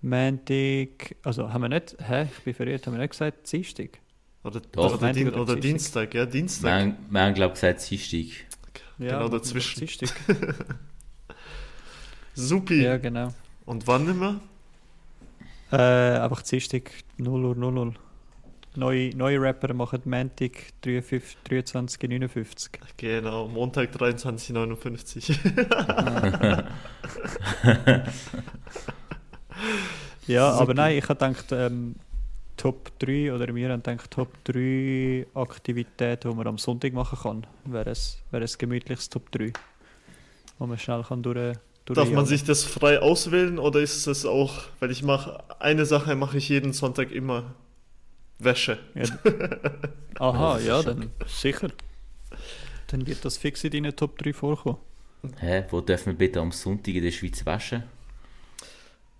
[0.02, 3.98] Montag, also haben wir nicht, hä, ich bin verwirrt, haben wir nicht gesagt Dienstag?
[4.44, 4.84] Oder, Doch.
[4.84, 6.10] oder, Montag Dien oder oder Dienstag?
[6.10, 6.64] Dienstag, ja, Dienstag.
[6.64, 8.46] Wir haben, wir haben glaube ich, gesagt, Dienstag.
[8.98, 9.78] Genau machen wir dazwischen.
[9.80, 10.10] Dienstag.
[12.34, 12.82] Supi.
[12.82, 13.32] ja, genau.
[13.64, 14.40] Und wann immer?
[15.72, 17.94] Äh, einfach Dienstag 0 Uhr 0 Uhr.
[18.78, 20.52] Neue, neue Rapper machen Montag
[20.82, 22.70] 53, 23, 59.
[22.96, 25.34] Genau, Montag 23.59
[30.28, 31.96] Ja, aber nein, ich habe gedacht, ähm,
[32.56, 37.46] Top 3 oder wir haben gedacht, Top 3 Aktivitäten, die man am Sonntag machen kann,
[37.64, 39.52] wäre es, wäre es gemütliches Top 3.
[40.60, 44.54] Wo man schnell kann durch Darf man sich das frei auswählen oder ist es auch,
[44.78, 47.56] weil ich mache, eine Sache mache ich jeden Sonntag immer.
[48.38, 48.78] Wäsche.
[48.94, 49.04] Ja.
[50.18, 51.68] Aha, Ja, dann sicher.
[52.88, 54.78] Dann wird das fix in deinen Top 3 vorkommen.
[55.38, 55.64] Hä?
[55.70, 57.82] Wo dürfen wir bitte am Sonntag in der Schweiz waschen?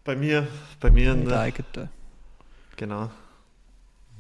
[0.05, 0.47] Bei mir,
[0.81, 1.91] bei mir, In der ne, eigenen.
[2.77, 3.11] genau.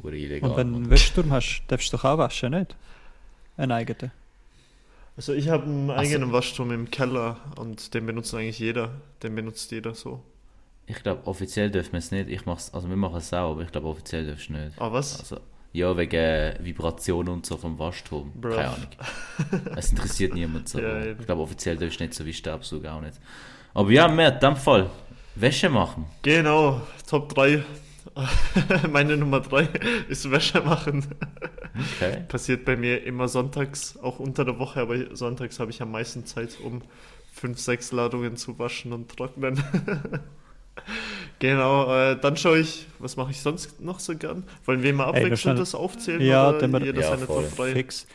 [0.05, 0.51] Illegal.
[0.51, 2.77] Und wenn du einen Wäschturm hast, darfst du doch auch waschen, nicht?
[3.57, 4.13] Einen eigenen.
[5.17, 5.93] Also ich habe einen so.
[5.95, 8.93] eigenen Waschturm im Keller und den benutzt eigentlich jeder.
[9.23, 10.23] Den benutzt jeder so.
[10.89, 12.31] Ich glaube, offiziell dürfen wir es nicht.
[12.31, 14.81] Ich mach's, also wir machen es auch, aber ich glaube, offiziell darfst du nicht.
[14.81, 15.21] Ah, was?
[15.21, 15.39] Also,
[15.73, 18.33] ja, wegen äh, Vibration und so vom Waschturm.
[18.35, 18.51] Bro.
[18.57, 18.89] Keine Ahnung.
[19.77, 20.81] Es interessiert niemand so.
[20.81, 23.19] Ja, ich glaube, offiziell darfst du nicht so wie Staubsauger auch nicht.
[23.75, 24.89] Aber ja, mehr, in dem Fall.
[25.35, 26.07] Wäsche machen.
[26.23, 27.63] Genau, Top 3.
[28.91, 29.69] Meine Nummer 3
[30.09, 31.07] ist Wäsche machen.
[31.97, 32.25] Okay.
[32.27, 36.25] Passiert bei mir immer sonntags, auch unter der Woche, aber sonntags habe ich am meisten
[36.25, 36.83] Zeit, um
[37.35, 39.63] 5, 6 Ladungen zu waschen und trocknen.
[41.39, 44.45] genau, äh, dann schaue ich, was mache ich sonst noch so gern?
[44.65, 46.21] Wollen wir mal abwechselnd das aufzählen?
[46.21, 47.45] Ja, oder dann wir- jeder Ja, seine voll.
[47.45, 47.73] Top 3?
[47.73, 48.07] Fix.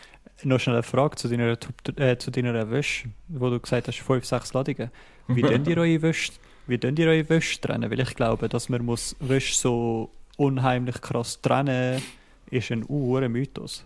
[0.43, 1.57] Noch schnell eine Frage zu deiner,
[1.97, 4.91] äh, zu deiner Wäsche, wo du gesagt hast, 5, 6 Ladungen.
[5.27, 6.33] Wie tun ihr eure Wäsche,
[6.67, 7.89] wie tun ihr eure Wäsche trennen?
[7.89, 12.01] Weil ich glaube, dass man muss Wäsche so unheimlich krass trennen
[12.49, 13.85] ist ein uren Mythos.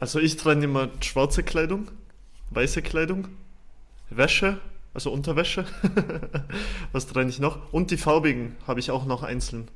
[0.00, 1.88] Also ich trenne immer schwarze Kleidung,
[2.50, 3.28] weiße Kleidung,
[4.10, 4.58] Wäsche,
[4.94, 5.66] also Unterwäsche.
[6.92, 7.72] Was trenne ich noch?
[7.72, 9.68] Und die farbigen habe ich auch noch einzeln.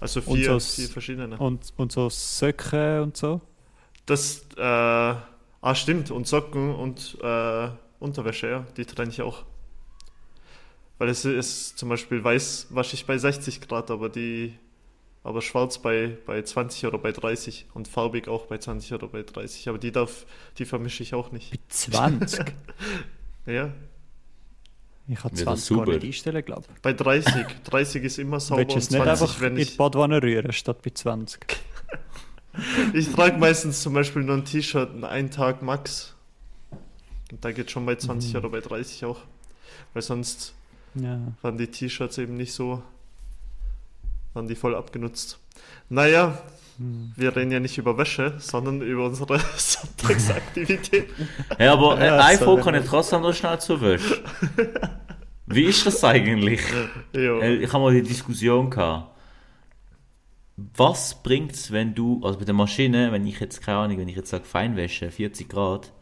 [0.00, 1.36] Also vier, so vier verschiedene.
[1.36, 3.40] Und, und so Söcke und so?
[4.06, 9.44] Das, äh, ah stimmt, und Socken und äh, Unterwäsche, ja, die trenne ich auch.
[10.98, 14.54] Weil es ist zum Beispiel weiß wasche ich bei 60 Grad, aber die,
[15.22, 19.22] aber schwarz bei, bei 20 oder bei 30 und farbig auch bei 20 oder bei
[19.22, 19.68] 30.
[19.68, 20.26] Aber die darf,
[20.58, 21.50] die vermische ich auch nicht.
[21.50, 22.54] Bei 20?
[23.46, 23.72] Ja,
[25.10, 26.82] Ich habe Ja, das 20 ist gar nicht einstellen, glaube ich.
[26.82, 27.46] bei 30.
[27.64, 30.22] 30 ist immer sauber Willst du es nicht 20, einfach wenn in die ich, Badwanne
[30.22, 31.46] rühren, statt bei 20?
[32.92, 36.14] ich trage meistens zum Beispiel nur ein T-Shirt, einen Tag max.
[37.30, 38.38] Und da geht schon bei 20 Mhm.
[38.38, 39.20] oder bei 30 auch.
[39.94, 40.54] Weil sonst
[40.94, 41.18] Ja.
[41.42, 42.82] waren die T-Shirts eben nicht so,
[44.34, 45.38] waren die voll abgenutzt.
[45.88, 46.38] Naja.
[46.78, 51.28] Wir reden ja nicht über Wäsche, sondern über unsere Sonntagsaktivitäten.
[51.58, 54.22] Ja, aber äh, Ja, so Frage wenn kann wir- trotzdem noch schnell zur Wäsche.
[55.46, 56.60] Wie ist das eigentlich?
[57.12, 57.38] ja.
[57.40, 59.14] Äh, Ich habe mal die Diskussion gehabt.
[60.76, 64.08] Was bringt es, wenn du, also bei der Maschine, wenn ich jetzt, keine Ahnung, wenn
[64.08, 65.92] ich jetzt sage Feinwäsche, 40 Grad,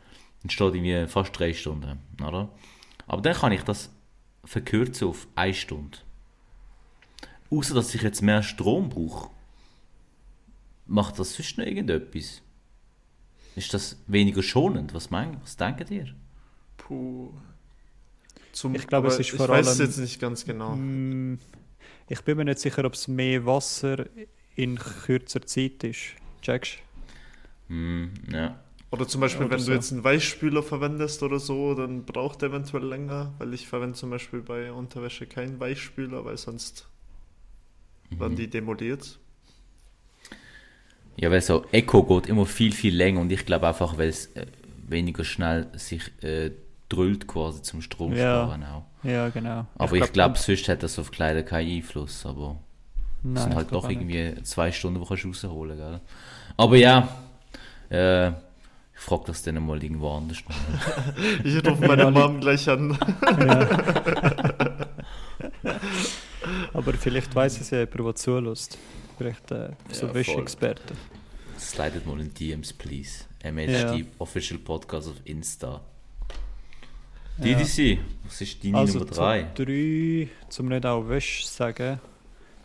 [0.42, 2.48] dann steht irgendwie fast 3 Stunden, oder?
[3.06, 3.90] Aber dann kann ich das
[4.44, 5.98] verkürzen auf 1 Stunde.
[7.50, 9.30] Außer dass ich jetzt mehr Strom brauche.
[10.86, 12.42] Macht das sonst noch irgendetwas?
[13.56, 14.94] Ist das weniger schonend?
[14.94, 16.14] Was meint, was denkt ihr?
[16.76, 17.32] Puh.
[18.52, 20.76] Zum, Ich glaube, es ist ich vor weiß es allem- jetzt nicht ganz genau.
[20.76, 21.38] Mm,
[22.08, 24.06] Ich bin mir nicht sicher, ob es mehr Wasser
[24.54, 26.00] in kürzer Zeit ist.
[26.42, 26.78] Checkst
[27.68, 28.58] Hm, ja.
[28.92, 29.70] Oder zum Beispiel, Oder wenn so.
[29.72, 33.96] du jetzt einen Weichspüler verwendest oder so, dann braucht er eventuell länger, weil ich verwende
[33.98, 36.86] zum Beispiel bei Unterwäsche keinen Weichspüler, weil sonst
[38.10, 39.18] werden die demoliert.
[41.16, 44.26] Ja, weil so Echo geht immer viel, viel länger und ich glaube einfach, weil es
[44.34, 44.46] äh,
[44.86, 46.50] weniger schnell sich äh,
[46.88, 48.44] drüllt quasi zum Strom Ja.
[48.44, 48.84] sparen auch.
[49.02, 49.66] Ja, genau.
[49.76, 52.56] Aber ich glaube, sonst hat das auf Kleider keinen Einfluss, aber
[53.34, 54.00] es sind halt glaub doch auch nicht.
[54.02, 56.00] irgendwie zwei Stunden, die kannst du rausholen, gell?
[56.56, 57.08] Aber ja,
[57.90, 60.38] äh, ich frage das dann mal irgendwo anders.
[61.44, 62.96] Ich rufe meine Mom gleich an.
[66.72, 68.78] Aber vielleicht weiß es ja jemand, der zulässt.
[69.16, 70.94] Vielleicht äh, so Ja, Wäscheexperte.
[71.58, 73.24] Slidet mal in DMs, please.
[73.42, 73.50] Ja.
[73.52, 75.80] MHD Official Podcast auf Insta.
[77.38, 77.44] Ja.
[77.44, 79.42] DDC, was ist deine Also Nummer 3?
[79.42, 82.00] Top 3, zum nicht auch Wäsche zu sagen,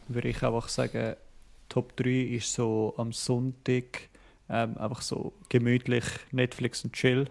[0.08, 1.16] würde ich einfach sagen,
[1.70, 4.10] Top 3 ist so am Sonntag
[4.50, 7.28] ähm, einfach so gemütlich Netflix und Chill.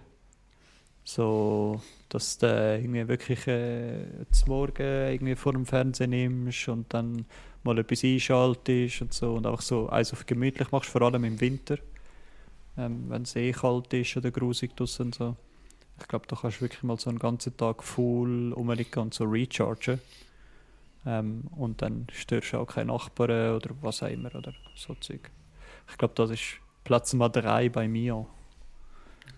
[1.04, 7.26] So, dass du irgendwie wirklich äh, zum Morgen irgendwie vor dem Fernsehen nimmst und dann
[7.62, 11.40] mal etwas einschaltest und so und einfach so eins auf gemütlich machst, vor allem im
[11.40, 11.78] Winter,
[12.78, 15.36] ähm, wenn es eh kalt ist oder grusig draussen und so.
[16.00, 19.24] Ich glaube, da kannst du wirklich mal so einen ganzen Tag full rumliegen und so
[19.24, 20.00] rechargen.
[21.06, 25.30] Ähm, und dann störst du auch keine Nachbarn oder was auch immer oder so Zeug.
[25.90, 28.26] Ich glaube, das ist Platz Nummer 3 bei mir.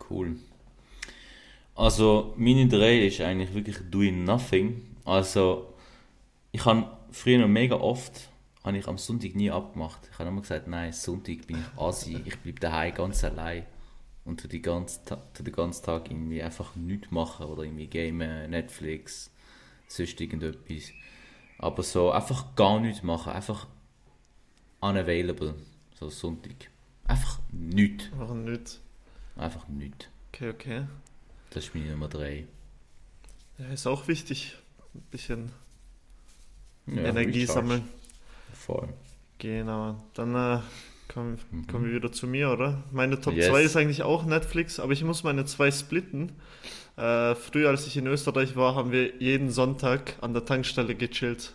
[0.09, 0.37] Cool.
[1.75, 4.83] Also, meine 3 ist eigentlich wirklich doing nothing.
[5.05, 5.73] Also,
[6.53, 8.31] ich habe früher noch mega oft
[8.65, 10.09] habe ich am Sonntag nie abgemacht.
[10.13, 13.67] Ich habe immer gesagt, nein, Sonntag bin ich Asi, ich bleibe daheim ganz allein
[14.25, 15.01] und tu, die ganze,
[15.35, 19.31] tu den ganzen Tag irgendwie einfach nichts machen oder irgendwie gamen, Netflix,
[19.89, 20.93] sonst irgendetwas.
[21.59, 23.67] Aber so einfach gar nichts machen, einfach
[24.81, 25.55] unavailable,
[25.99, 26.71] so Sonntag.
[27.05, 28.11] Einfach nichts.
[28.13, 28.81] Einfach nicht.
[29.37, 30.07] Einfach nichts.
[30.29, 30.85] Okay, okay.
[31.51, 32.47] Das ist meine Nummer 3.
[33.59, 34.57] Ja, ist auch wichtig.
[34.95, 35.53] Ein bisschen
[36.87, 37.83] Ja, Energie sammeln.
[38.55, 38.89] Voll.
[39.39, 39.97] Genau.
[40.15, 40.61] Dann äh,
[41.13, 41.67] kommen, Mhm.
[41.67, 42.83] kommen wir wieder zu mir, oder?
[42.93, 43.49] Meine Top Yes.
[43.49, 46.33] 2 ist eigentlich auch Netflix, aber ich muss meine zwei splitten.
[46.97, 51.55] Äh, früher, als ich in Österreich war, haben wir jeden Sonntag an der Tankstelle gechillt.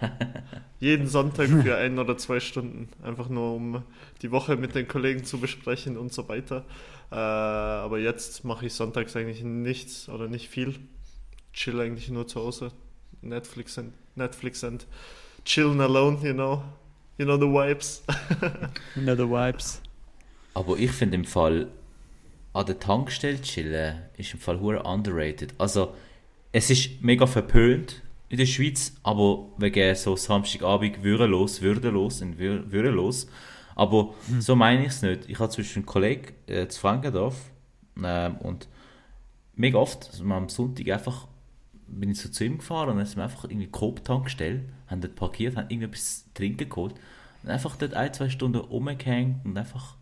[0.80, 2.88] jeden Sonntag für ein oder zwei Stunden.
[3.02, 3.82] Einfach nur, um
[4.22, 6.64] die Woche mit den Kollegen zu besprechen und so weiter.
[7.10, 10.74] Äh, aber jetzt mache ich sonntags eigentlich nichts oder nicht viel.
[11.52, 12.70] Chill eigentlich nur zu Hause.
[13.22, 14.86] Netflix and, Netflix and
[15.44, 16.62] chillen alone, you know.
[17.18, 18.02] You know the vibes.
[18.96, 19.80] Nicht the Vibes.
[20.54, 21.68] Aber ich finde im Fall
[22.52, 25.54] an der Tankstelle chillen ist im Fall hure underrated.
[25.58, 25.94] Also
[26.52, 32.70] es ist mega verpönt in der Schweiz, aber wegen so Samstagabend würdelos, würdelos und wür-
[32.70, 33.28] würdelos.
[33.74, 35.28] Aber so meine ich es nicht.
[35.28, 37.36] Ich habe zwischen einem Kollegen äh, zu Frankendorf
[38.02, 38.66] ähm, und
[39.54, 41.27] mega oft, also am Sonntag einfach
[41.88, 45.16] bin ich so zu ihm gefahren und dann sind wir einfach irgendwie Coop-Tankstelle, haben dort
[45.16, 46.94] parkiert, haben irgendetwas zu trinken geholt
[47.42, 49.96] und einfach dort ein, zwei Stunden rumgehängt und einfach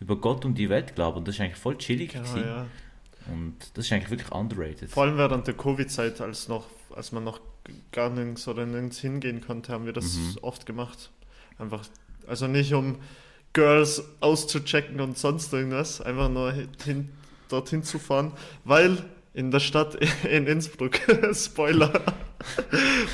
[0.00, 1.18] über Gott und die Welt glauben.
[1.18, 2.46] Und das ist eigentlich voll chillig Genau, gewesen.
[2.46, 2.66] ja.
[3.32, 4.90] Und das ist eigentlich wirklich underrated.
[4.90, 7.40] Vor allem während der Covid-Zeit, als, noch, als man noch
[7.90, 10.36] gar nirgends oder nirgends hingehen konnte, haben wir das Mhm.
[10.42, 11.10] oft gemacht.
[11.58, 11.84] Einfach,
[12.28, 12.96] also nicht um
[13.52, 17.08] Girls auszuchecken und sonst irgendwas, einfach nur hin,
[17.48, 18.32] dorthin zu fahren,
[18.64, 18.98] weil
[19.36, 20.98] in der Stadt in Innsbruck,
[21.34, 21.92] Spoiler,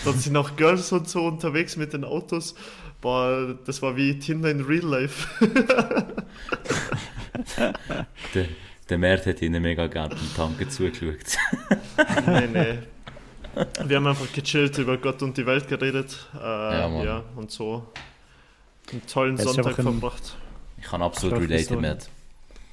[0.05, 2.55] dort sind auch Girls und so unterwegs mit den Autos.
[3.01, 5.27] Boah, das war wie Tinder in Real Life.
[8.35, 8.47] Der,
[8.89, 11.17] der Mert hat ihnen mega gerne beim Tanken zugeschaut.
[12.27, 12.79] nee, nee.
[13.87, 16.27] Wir haben einfach gechillt, über Gott und die Welt geredet.
[16.35, 16.39] Äh,
[16.81, 17.05] Ja, Mann.
[17.05, 17.87] ja, und so
[18.93, 20.37] einen tollen ist Sonntag ein- verbracht.
[20.79, 21.77] Ich kann absolut so.
[21.81, 22.09] mit.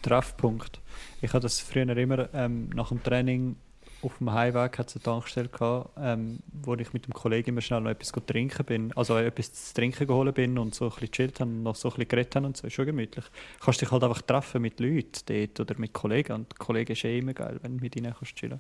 [0.02, 0.78] Treffpunkt.
[1.22, 3.55] Ich hatte das früher immer ähm, nach dem Training
[4.01, 7.82] auf dem Heimweg hat's eine Tankstelle gehabt, ähm, wo ich mit dem Kollegen immer schnell
[7.82, 11.39] noch etwas trinken bin, also etwas zu trinken geholt bin und so ein bisschen chillt
[11.39, 13.26] haben und noch so ein bisschen geredet haben und so, ist schon gemütlich.
[13.26, 17.03] Du kannst dich halt einfach treffen mit Leuten dort oder mit Kollegen und Kollegen ist
[17.03, 18.59] eh immer geil, wenn du mit ihnen kannst chillen.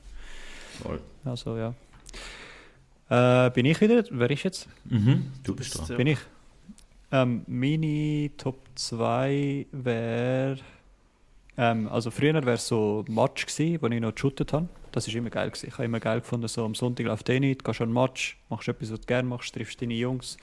[0.81, 0.99] Voll.
[1.23, 1.73] Also ja.
[3.09, 4.03] Äh, bin ich wieder?
[4.11, 4.67] Wer ist jetzt?
[4.85, 5.97] Mhm, du bist dran.
[5.97, 6.19] Bin ich.
[7.11, 10.57] Ähm, meine Top 2 wäre.
[11.59, 14.69] Ähm, also früher wäre es so Match gewesen, wo ich noch geshootet habe.
[14.93, 15.67] Das ist immer geil gewesen.
[15.67, 18.37] Ich habe immer geil gefunden, so am Sonntag läuft eh nicht, gehst an den Match,
[18.47, 20.37] machst etwas, was du gerne machst, triffst deine Jungs,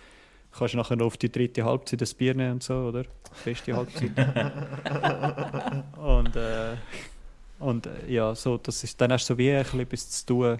[0.53, 3.05] kannst nachher noch auf die dritte Halbzeit das Bier nehmen und so, oder?
[3.33, 4.11] Feste Halbzeit.
[5.97, 6.77] und äh,
[7.61, 10.59] und äh, ja, so, das ist, dann hast du so wie ein etwas zu tun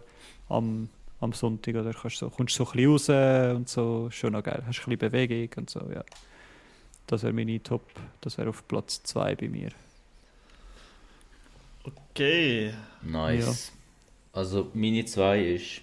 [0.49, 0.89] am,
[1.21, 4.63] am Sonntag, oder kannst so, kommst so ein bisschen raus und so, schon noch geil,
[4.67, 6.03] hast ein bisschen Bewegung und so, ja.
[7.07, 7.83] Das wäre meine Top,
[8.23, 9.69] das wäre auf Platz 2 bei mir.
[11.87, 12.75] Okay.
[13.03, 13.73] Nice.
[14.33, 15.83] Also meine zwei ist.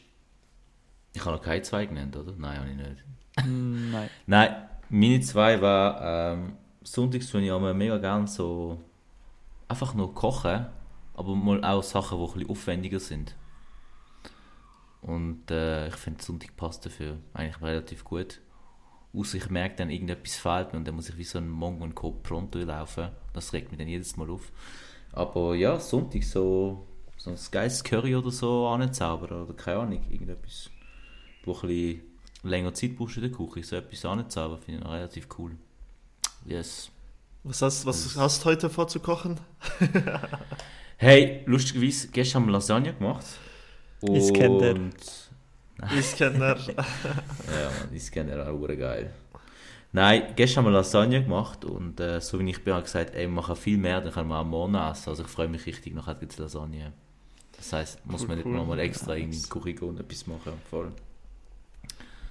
[1.13, 2.33] Ich habe noch keine zwei genannt, oder?
[2.37, 3.03] Nein, habe ich nicht.
[3.39, 4.09] Hm, Nein.
[4.25, 4.55] Nein,
[4.89, 8.79] meine zwei war, ähm, sonntags tue ich immer mega gerne so
[9.67, 10.65] einfach nur kochen,
[11.13, 13.35] aber mal auch Sachen, die ein bisschen aufwendiger sind.
[15.01, 18.39] Und äh, ich finde, Sonntag passt dafür eigentlich relativ gut.
[19.15, 21.83] Außer ich merke dann, irgendetwas fehlt mir und dann muss ich wie so ein Mongo
[21.83, 23.09] und Coop pronto laufen.
[23.33, 24.51] Das regt mich dann jedes Mal auf.
[25.13, 26.85] Aber ja, Sonntag so,
[27.17, 30.69] so ein geiles Curry oder so anzaubern oder keine Ahnung, irgendetwas,
[31.45, 32.01] wo ein bisschen
[32.43, 35.51] länger Zeit brauchst in der Küche, so etwas anzaubern, finde ich relativ cool.
[36.45, 36.89] Yes.
[37.43, 39.39] Was hast, was hast du heute vor zu kochen?
[40.97, 43.25] Hey, lustigerweise, gestern haben wir Lasagne gemacht.
[44.01, 44.71] Iskender.
[44.75, 44.95] Und-
[45.99, 49.11] Ich kenne Ja, man, Iskender auch geil.
[49.95, 53.13] Nein, gestern haben wir Lasagne gemacht und äh, so wie ich bin, habe ich gesagt,
[53.13, 55.09] ey, wir machen viel mehr, dann können wir am Morgen essen.
[55.09, 56.91] Also ich freue mich richtig, nachher gibt es Lasagne.
[57.55, 58.53] Das heisst, muss Cool, man nicht cool.
[58.55, 59.43] nochmal extra in Nice.
[59.43, 60.53] die Küche gehen und etwas machen.
[60.69, 60.91] Voll.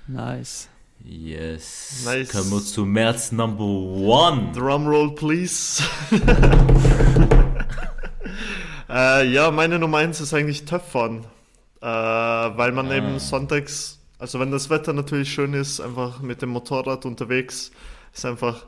[0.09, 0.69] Nice.
[1.05, 2.03] Yes.
[2.05, 2.33] Nice.
[2.33, 4.51] Kommen wir zu März Number One.
[4.53, 5.83] Drumroll, please.
[8.89, 11.25] äh, ja, meine Nummer 1 ist eigentlich Töpfern.
[11.81, 12.97] Äh, weil man Ah.
[12.97, 17.73] eben sonntags, also wenn das Wetter natürlich schön ist, einfach mit dem Motorrad unterwegs,
[18.15, 18.67] ist einfach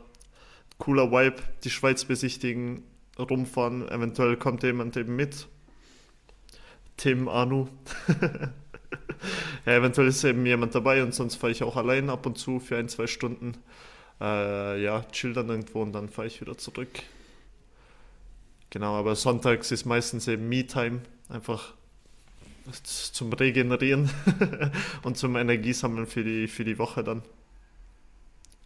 [0.79, 2.83] cooler Vibe, die Schweiz besichtigen,
[3.17, 5.47] rumfahren, eventuell kommt jemand eben mit.
[6.97, 7.69] Tim, Anu.
[9.65, 12.59] ja, eventuell ist eben jemand dabei und sonst fahre ich auch allein ab und zu
[12.59, 13.57] für ein, zwei Stunden.
[14.21, 16.91] Äh, ja, chill dann irgendwo und dann fahre ich wieder zurück.
[18.71, 21.75] Genau, aber sonntags ist meistens eben Me-Time, einfach
[22.83, 24.11] zum Regenerieren
[25.03, 27.23] und zum Energiesammeln für die, für die Woche dann.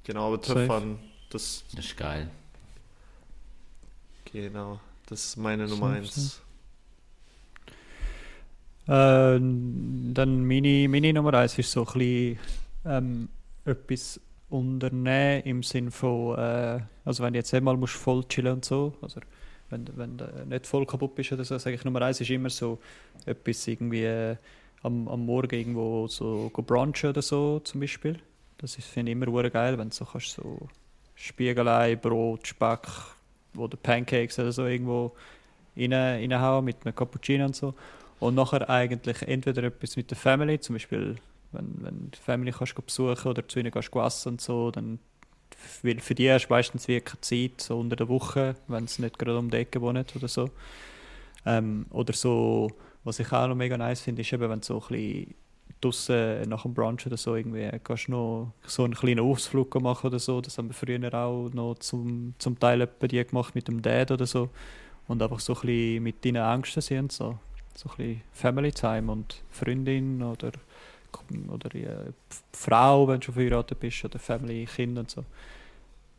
[0.05, 0.41] Genau, aber.
[0.41, 0.99] Töpfern,
[1.31, 2.31] das, Das ist geil.
[4.33, 6.43] genau, das ist meine Nummer Safe, 1.
[8.87, 9.41] Äh,
[10.15, 12.39] dann meine, meine Nummer 1 ist so ein bisschen
[12.87, 13.29] ähm,
[13.65, 18.65] etwas unternehmen im Sinn von, äh, also wenn du jetzt einmal musst voll chillen und
[18.65, 19.21] so, also
[19.71, 22.51] wenn, wenn du nicht voll kaputt bist oder so, sage ich Nummer 1 ist immer
[22.51, 22.79] so
[23.27, 24.37] etwas irgendwie äh,
[24.83, 28.19] am, am Morgen irgendwo so brunchen oder so zum Beispiel.
[28.59, 30.69] Das finde ich immer geil, wenn du so kannst so
[31.15, 32.89] Spiegelei, Brot, Speck
[33.57, 35.13] oder Pancakes oder so irgendwo
[35.77, 37.75] rein, reinhauen mit einem Cappuccino und so.
[38.21, 41.17] Und nachher eigentlich entweder etwas mit der Family, zum Beispiel,
[41.53, 44.71] wenn, wenn die Family kannst du besuchen oder zu ihnen kannst du essen und so,
[44.71, 44.99] dann
[45.83, 49.19] weil für die hast du meistens wirklich Zeit, so unter der Woche, wenn sie nicht
[49.19, 50.51] gerade um die Ecke wohnen oder so.
[51.47, 52.71] Ähm, oder so,
[53.05, 55.35] was ich auch noch mega nice finde, ist eben, wenn du so ein bisschen
[55.81, 60.09] draussen nach dem Brunch oder so irgendwie kannst du noch so einen kleinen Ausflug machen
[60.09, 60.41] oder so.
[60.41, 64.11] Das haben wir früher auch noch zum, zum Teil etwa die gemacht mit dem Dad
[64.11, 64.51] oder so.
[65.07, 67.39] Und einfach so ein bisschen mit deinen Ängsten sind so.
[67.75, 70.51] So ein bisschen Family Time und Freundin oder,
[71.49, 72.13] oder äh,
[72.53, 75.25] Frau, wenn du schon verheiratet bist, oder Family, Kind und so.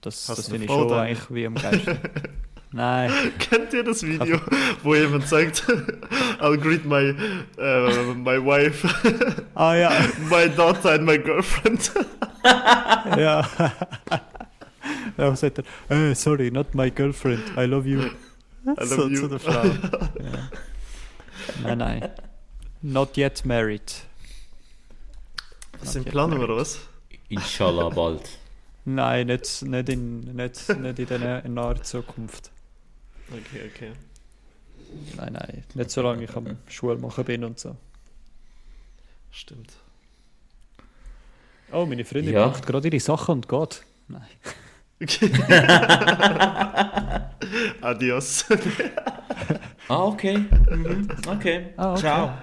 [0.01, 1.07] Das, Hast das finde ich schon Daniel?
[1.15, 1.97] eigentlich wie am geilsten.
[2.71, 3.11] Nein.
[3.39, 4.39] Kennt ihr das Video,
[4.83, 5.63] wo jemand sagt,
[6.39, 7.15] I'll greet my,
[7.57, 8.87] äh, my wife,
[9.55, 9.91] Ah ja.
[10.29, 11.91] my daughter and my girlfriend?
[12.43, 13.41] ja.
[15.17, 15.63] ja, was sagt er?
[15.89, 17.41] Eh, sorry, not my girlfriend.
[17.57, 18.01] I love you.
[18.77, 19.19] I so, love you.
[19.21, 19.63] Zu der Frau.
[19.63, 20.49] ja.
[21.63, 22.09] Nein, nein.
[22.83, 24.05] Not yet married.
[25.81, 26.79] Was sind Planung oder was?
[27.29, 28.29] Inshallah bald.
[28.85, 32.51] Nein, nicht, nicht, in, nicht, nicht in der nahen Zukunft.
[33.29, 33.91] Okay, okay.
[35.17, 35.63] Nein, nein.
[35.75, 37.75] Nicht solange ich am Schule machen bin und so.
[39.31, 39.73] Stimmt.
[41.71, 42.47] Oh, meine Freundin Ja.
[42.47, 43.83] macht gerade ihre Sachen und geht.
[44.07, 44.23] Nein.
[45.01, 45.31] Okay.
[47.81, 48.45] Adios.
[49.87, 50.39] Ah, okay.
[50.39, 51.07] Mhm.
[51.27, 51.73] Okay.
[51.77, 51.99] Ah, okay.
[52.01, 52.37] Ciao.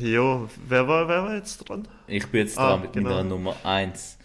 [0.00, 1.86] Jo, wer war, wer war jetzt dran?
[2.06, 3.10] Ich bin jetzt Ah, dran mit genau.
[3.10, 4.18] meiner Nummer 1.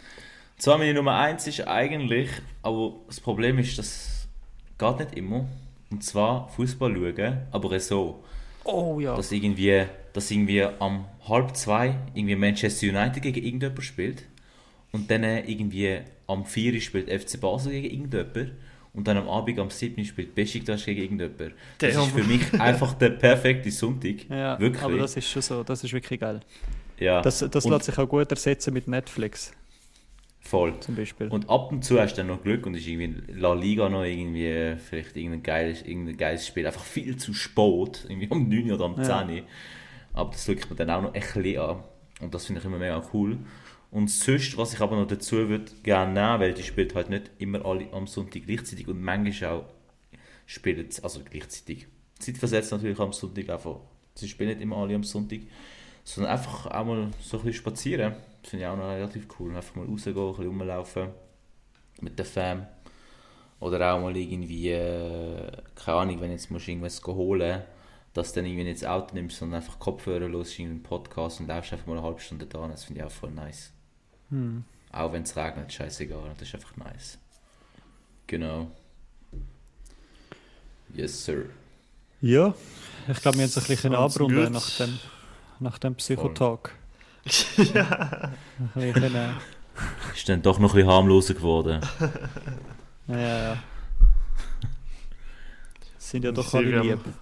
[0.58, 2.30] Zwar meine Nummer 1 ist eigentlich,
[2.62, 4.28] aber das Problem ist, das
[4.78, 5.48] geht nicht immer.
[5.92, 8.24] Und zwar Fußball schauen, aber so.
[8.64, 9.16] Oh ja.
[9.16, 14.24] Dass irgendwie, dass irgendwie am halb zwei irgendwie Manchester United gegen irgendjemand spielt.
[14.92, 18.52] Und dann irgendwie am 4 spielt FC Basel gegen irgendjemand.
[19.00, 21.54] Und dann am Abend am 7 spielt Besiktas gegen irgendjemand.
[21.78, 24.30] Das ist für mich einfach der perfekte Sonntag.
[24.30, 24.84] ja, Wirklich.
[24.84, 25.64] aber das ist schon so.
[25.64, 26.42] Das ist wirklich geil.
[27.00, 27.22] ja.
[27.22, 29.54] Das, das Und- lässt sich auch gut ersetzen mit Netflix
[30.42, 30.78] Voll.
[30.82, 31.30] zum Beispiel.
[31.30, 34.04] Und ab und zu hast du dann noch Glück und ist irgendwie La Liga noch
[34.04, 36.68] irgendwie äh, vielleicht irgendein geiles, irgendein geiles Spiel.
[36.68, 39.28] Einfach viel zu spät, irgendwie um 9 oder um 10 Ja.
[40.14, 41.84] Aber das schaue ich mir dann auch noch ein bisschen an.
[42.20, 43.38] Und das finde ich immer mega cool.
[43.92, 47.32] Und sonst, was ich aber noch dazu würde gerne nehmen, weil die spielt halt nicht
[47.40, 49.66] immer alle am Sonntag gleichzeitig und manchmal auch
[50.46, 51.88] spielen sie, also gleichzeitig.
[52.20, 53.80] Zeitversetzt natürlich am Sonntag einfach.
[54.16, 55.40] Sie spielen nicht immer alle am Sonntag.
[56.04, 58.14] Sondern einfach auch mal so ein bisschen spazieren.
[58.42, 59.56] Das finde ich auch noch relativ cool.
[59.56, 61.10] Einfach mal rausgehen, ein bisschen rumlaufen
[62.02, 62.68] mit der Fam.
[63.60, 67.64] Oder auch mal irgendwie, äh, keine Ahnung, wenn jetzt musst du irgendwas holen
[68.14, 71.48] dass du dann irgendwie nicht das Auto nimmst, sondern einfach Kopfhörer los, einen Podcast und
[71.48, 72.68] läufst einfach mal eine halbe Stunde da.
[72.68, 73.72] Das finde ich auch voll nice.
[74.30, 74.64] Hm.
[74.92, 76.32] Auch wenn es regnet, scheißegal.
[76.38, 77.18] Das ist einfach nice.
[78.28, 78.72] Genau.
[80.94, 81.46] Yes, sir.
[82.22, 82.54] Ja,
[83.08, 84.52] ich glaube, wir haben es ein bisschen abrunden good.
[84.52, 85.00] nach dem,
[85.60, 86.76] nach dem Psychotalk.
[87.74, 88.32] ja.
[88.76, 89.30] Ein bisschen, äh,
[90.16, 91.82] Ist dann doch noch ein bisschen harmloser geworden.
[93.08, 93.18] ja,
[93.54, 93.64] ja.
[95.98, 96.92] Sind ja doch alle lieb.
[97.00, 97.14] haben-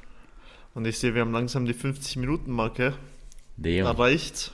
[0.74, 2.94] Und ich sehe, wir haben langsam die 50-Minuten-Marke
[3.58, 3.86] Der.
[3.86, 4.52] erreicht.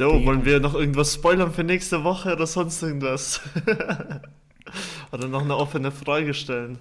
[0.00, 3.42] So, wollen wir noch irgendwas spoilern für nächste Woche oder sonst irgendwas?
[5.12, 6.78] oder noch eine offene Frage stellen?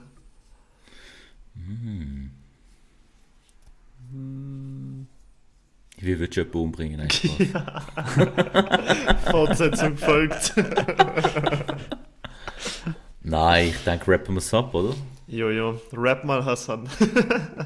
[1.54, 2.32] Hm.
[4.14, 5.08] Hm.
[5.98, 7.50] Wie wird Job Boom bringen eigentlich.
[7.54, 7.82] Ja.
[9.30, 10.54] Fortsetzung folgt.
[13.22, 14.96] Nein, ich denke, rappen wir es ab, oder?
[15.28, 16.88] Jojo, rap mal Hassan.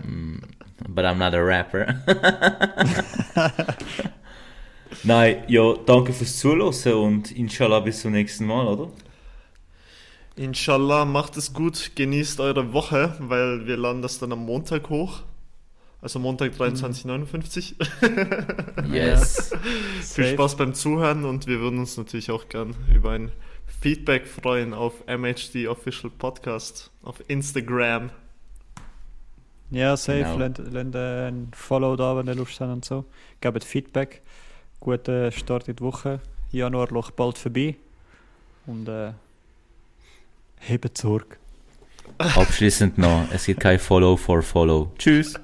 [0.01, 0.41] Hm,
[0.89, 2.01] but I'm not a rapper.
[5.03, 8.89] Nein, ja, danke fürs Zuhören und inshallah bis zum nächsten Mal, oder?
[10.35, 15.21] Inshallah, macht es gut, genießt eure Woche, weil wir laden das dann am Montag hoch.
[16.01, 17.75] Also Montag 23.59
[18.93, 19.51] Yes.
[20.01, 20.33] Viel Safe.
[20.33, 23.31] Spaß beim Zuhören und wir würden uns natürlich auch gern über ein
[23.79, 28.09] Feedback freuen auf MHD Official Podcast auf Instagram.
[29.71, 30.19] Ja, safe.
[30.19, 30.37] Genau.
[30.37, 33.05] Lasst, lasst äh, ein Follow da, wenn ihr Lust habt und so.
[33.41, 34.21] Gebt Feedback.
[34.83, 36.19] Guten Start in die Woche.
[36.51, 37.77] Januar läuft bald vorbei.
[38.65, 39.13] Und äh,
[40.59, 41.37] hebt Sorge.
[42.17, 44.91] Abschließend noch, es gibt kein Follow for Follow.
[44.97, 45.39] Tschüss.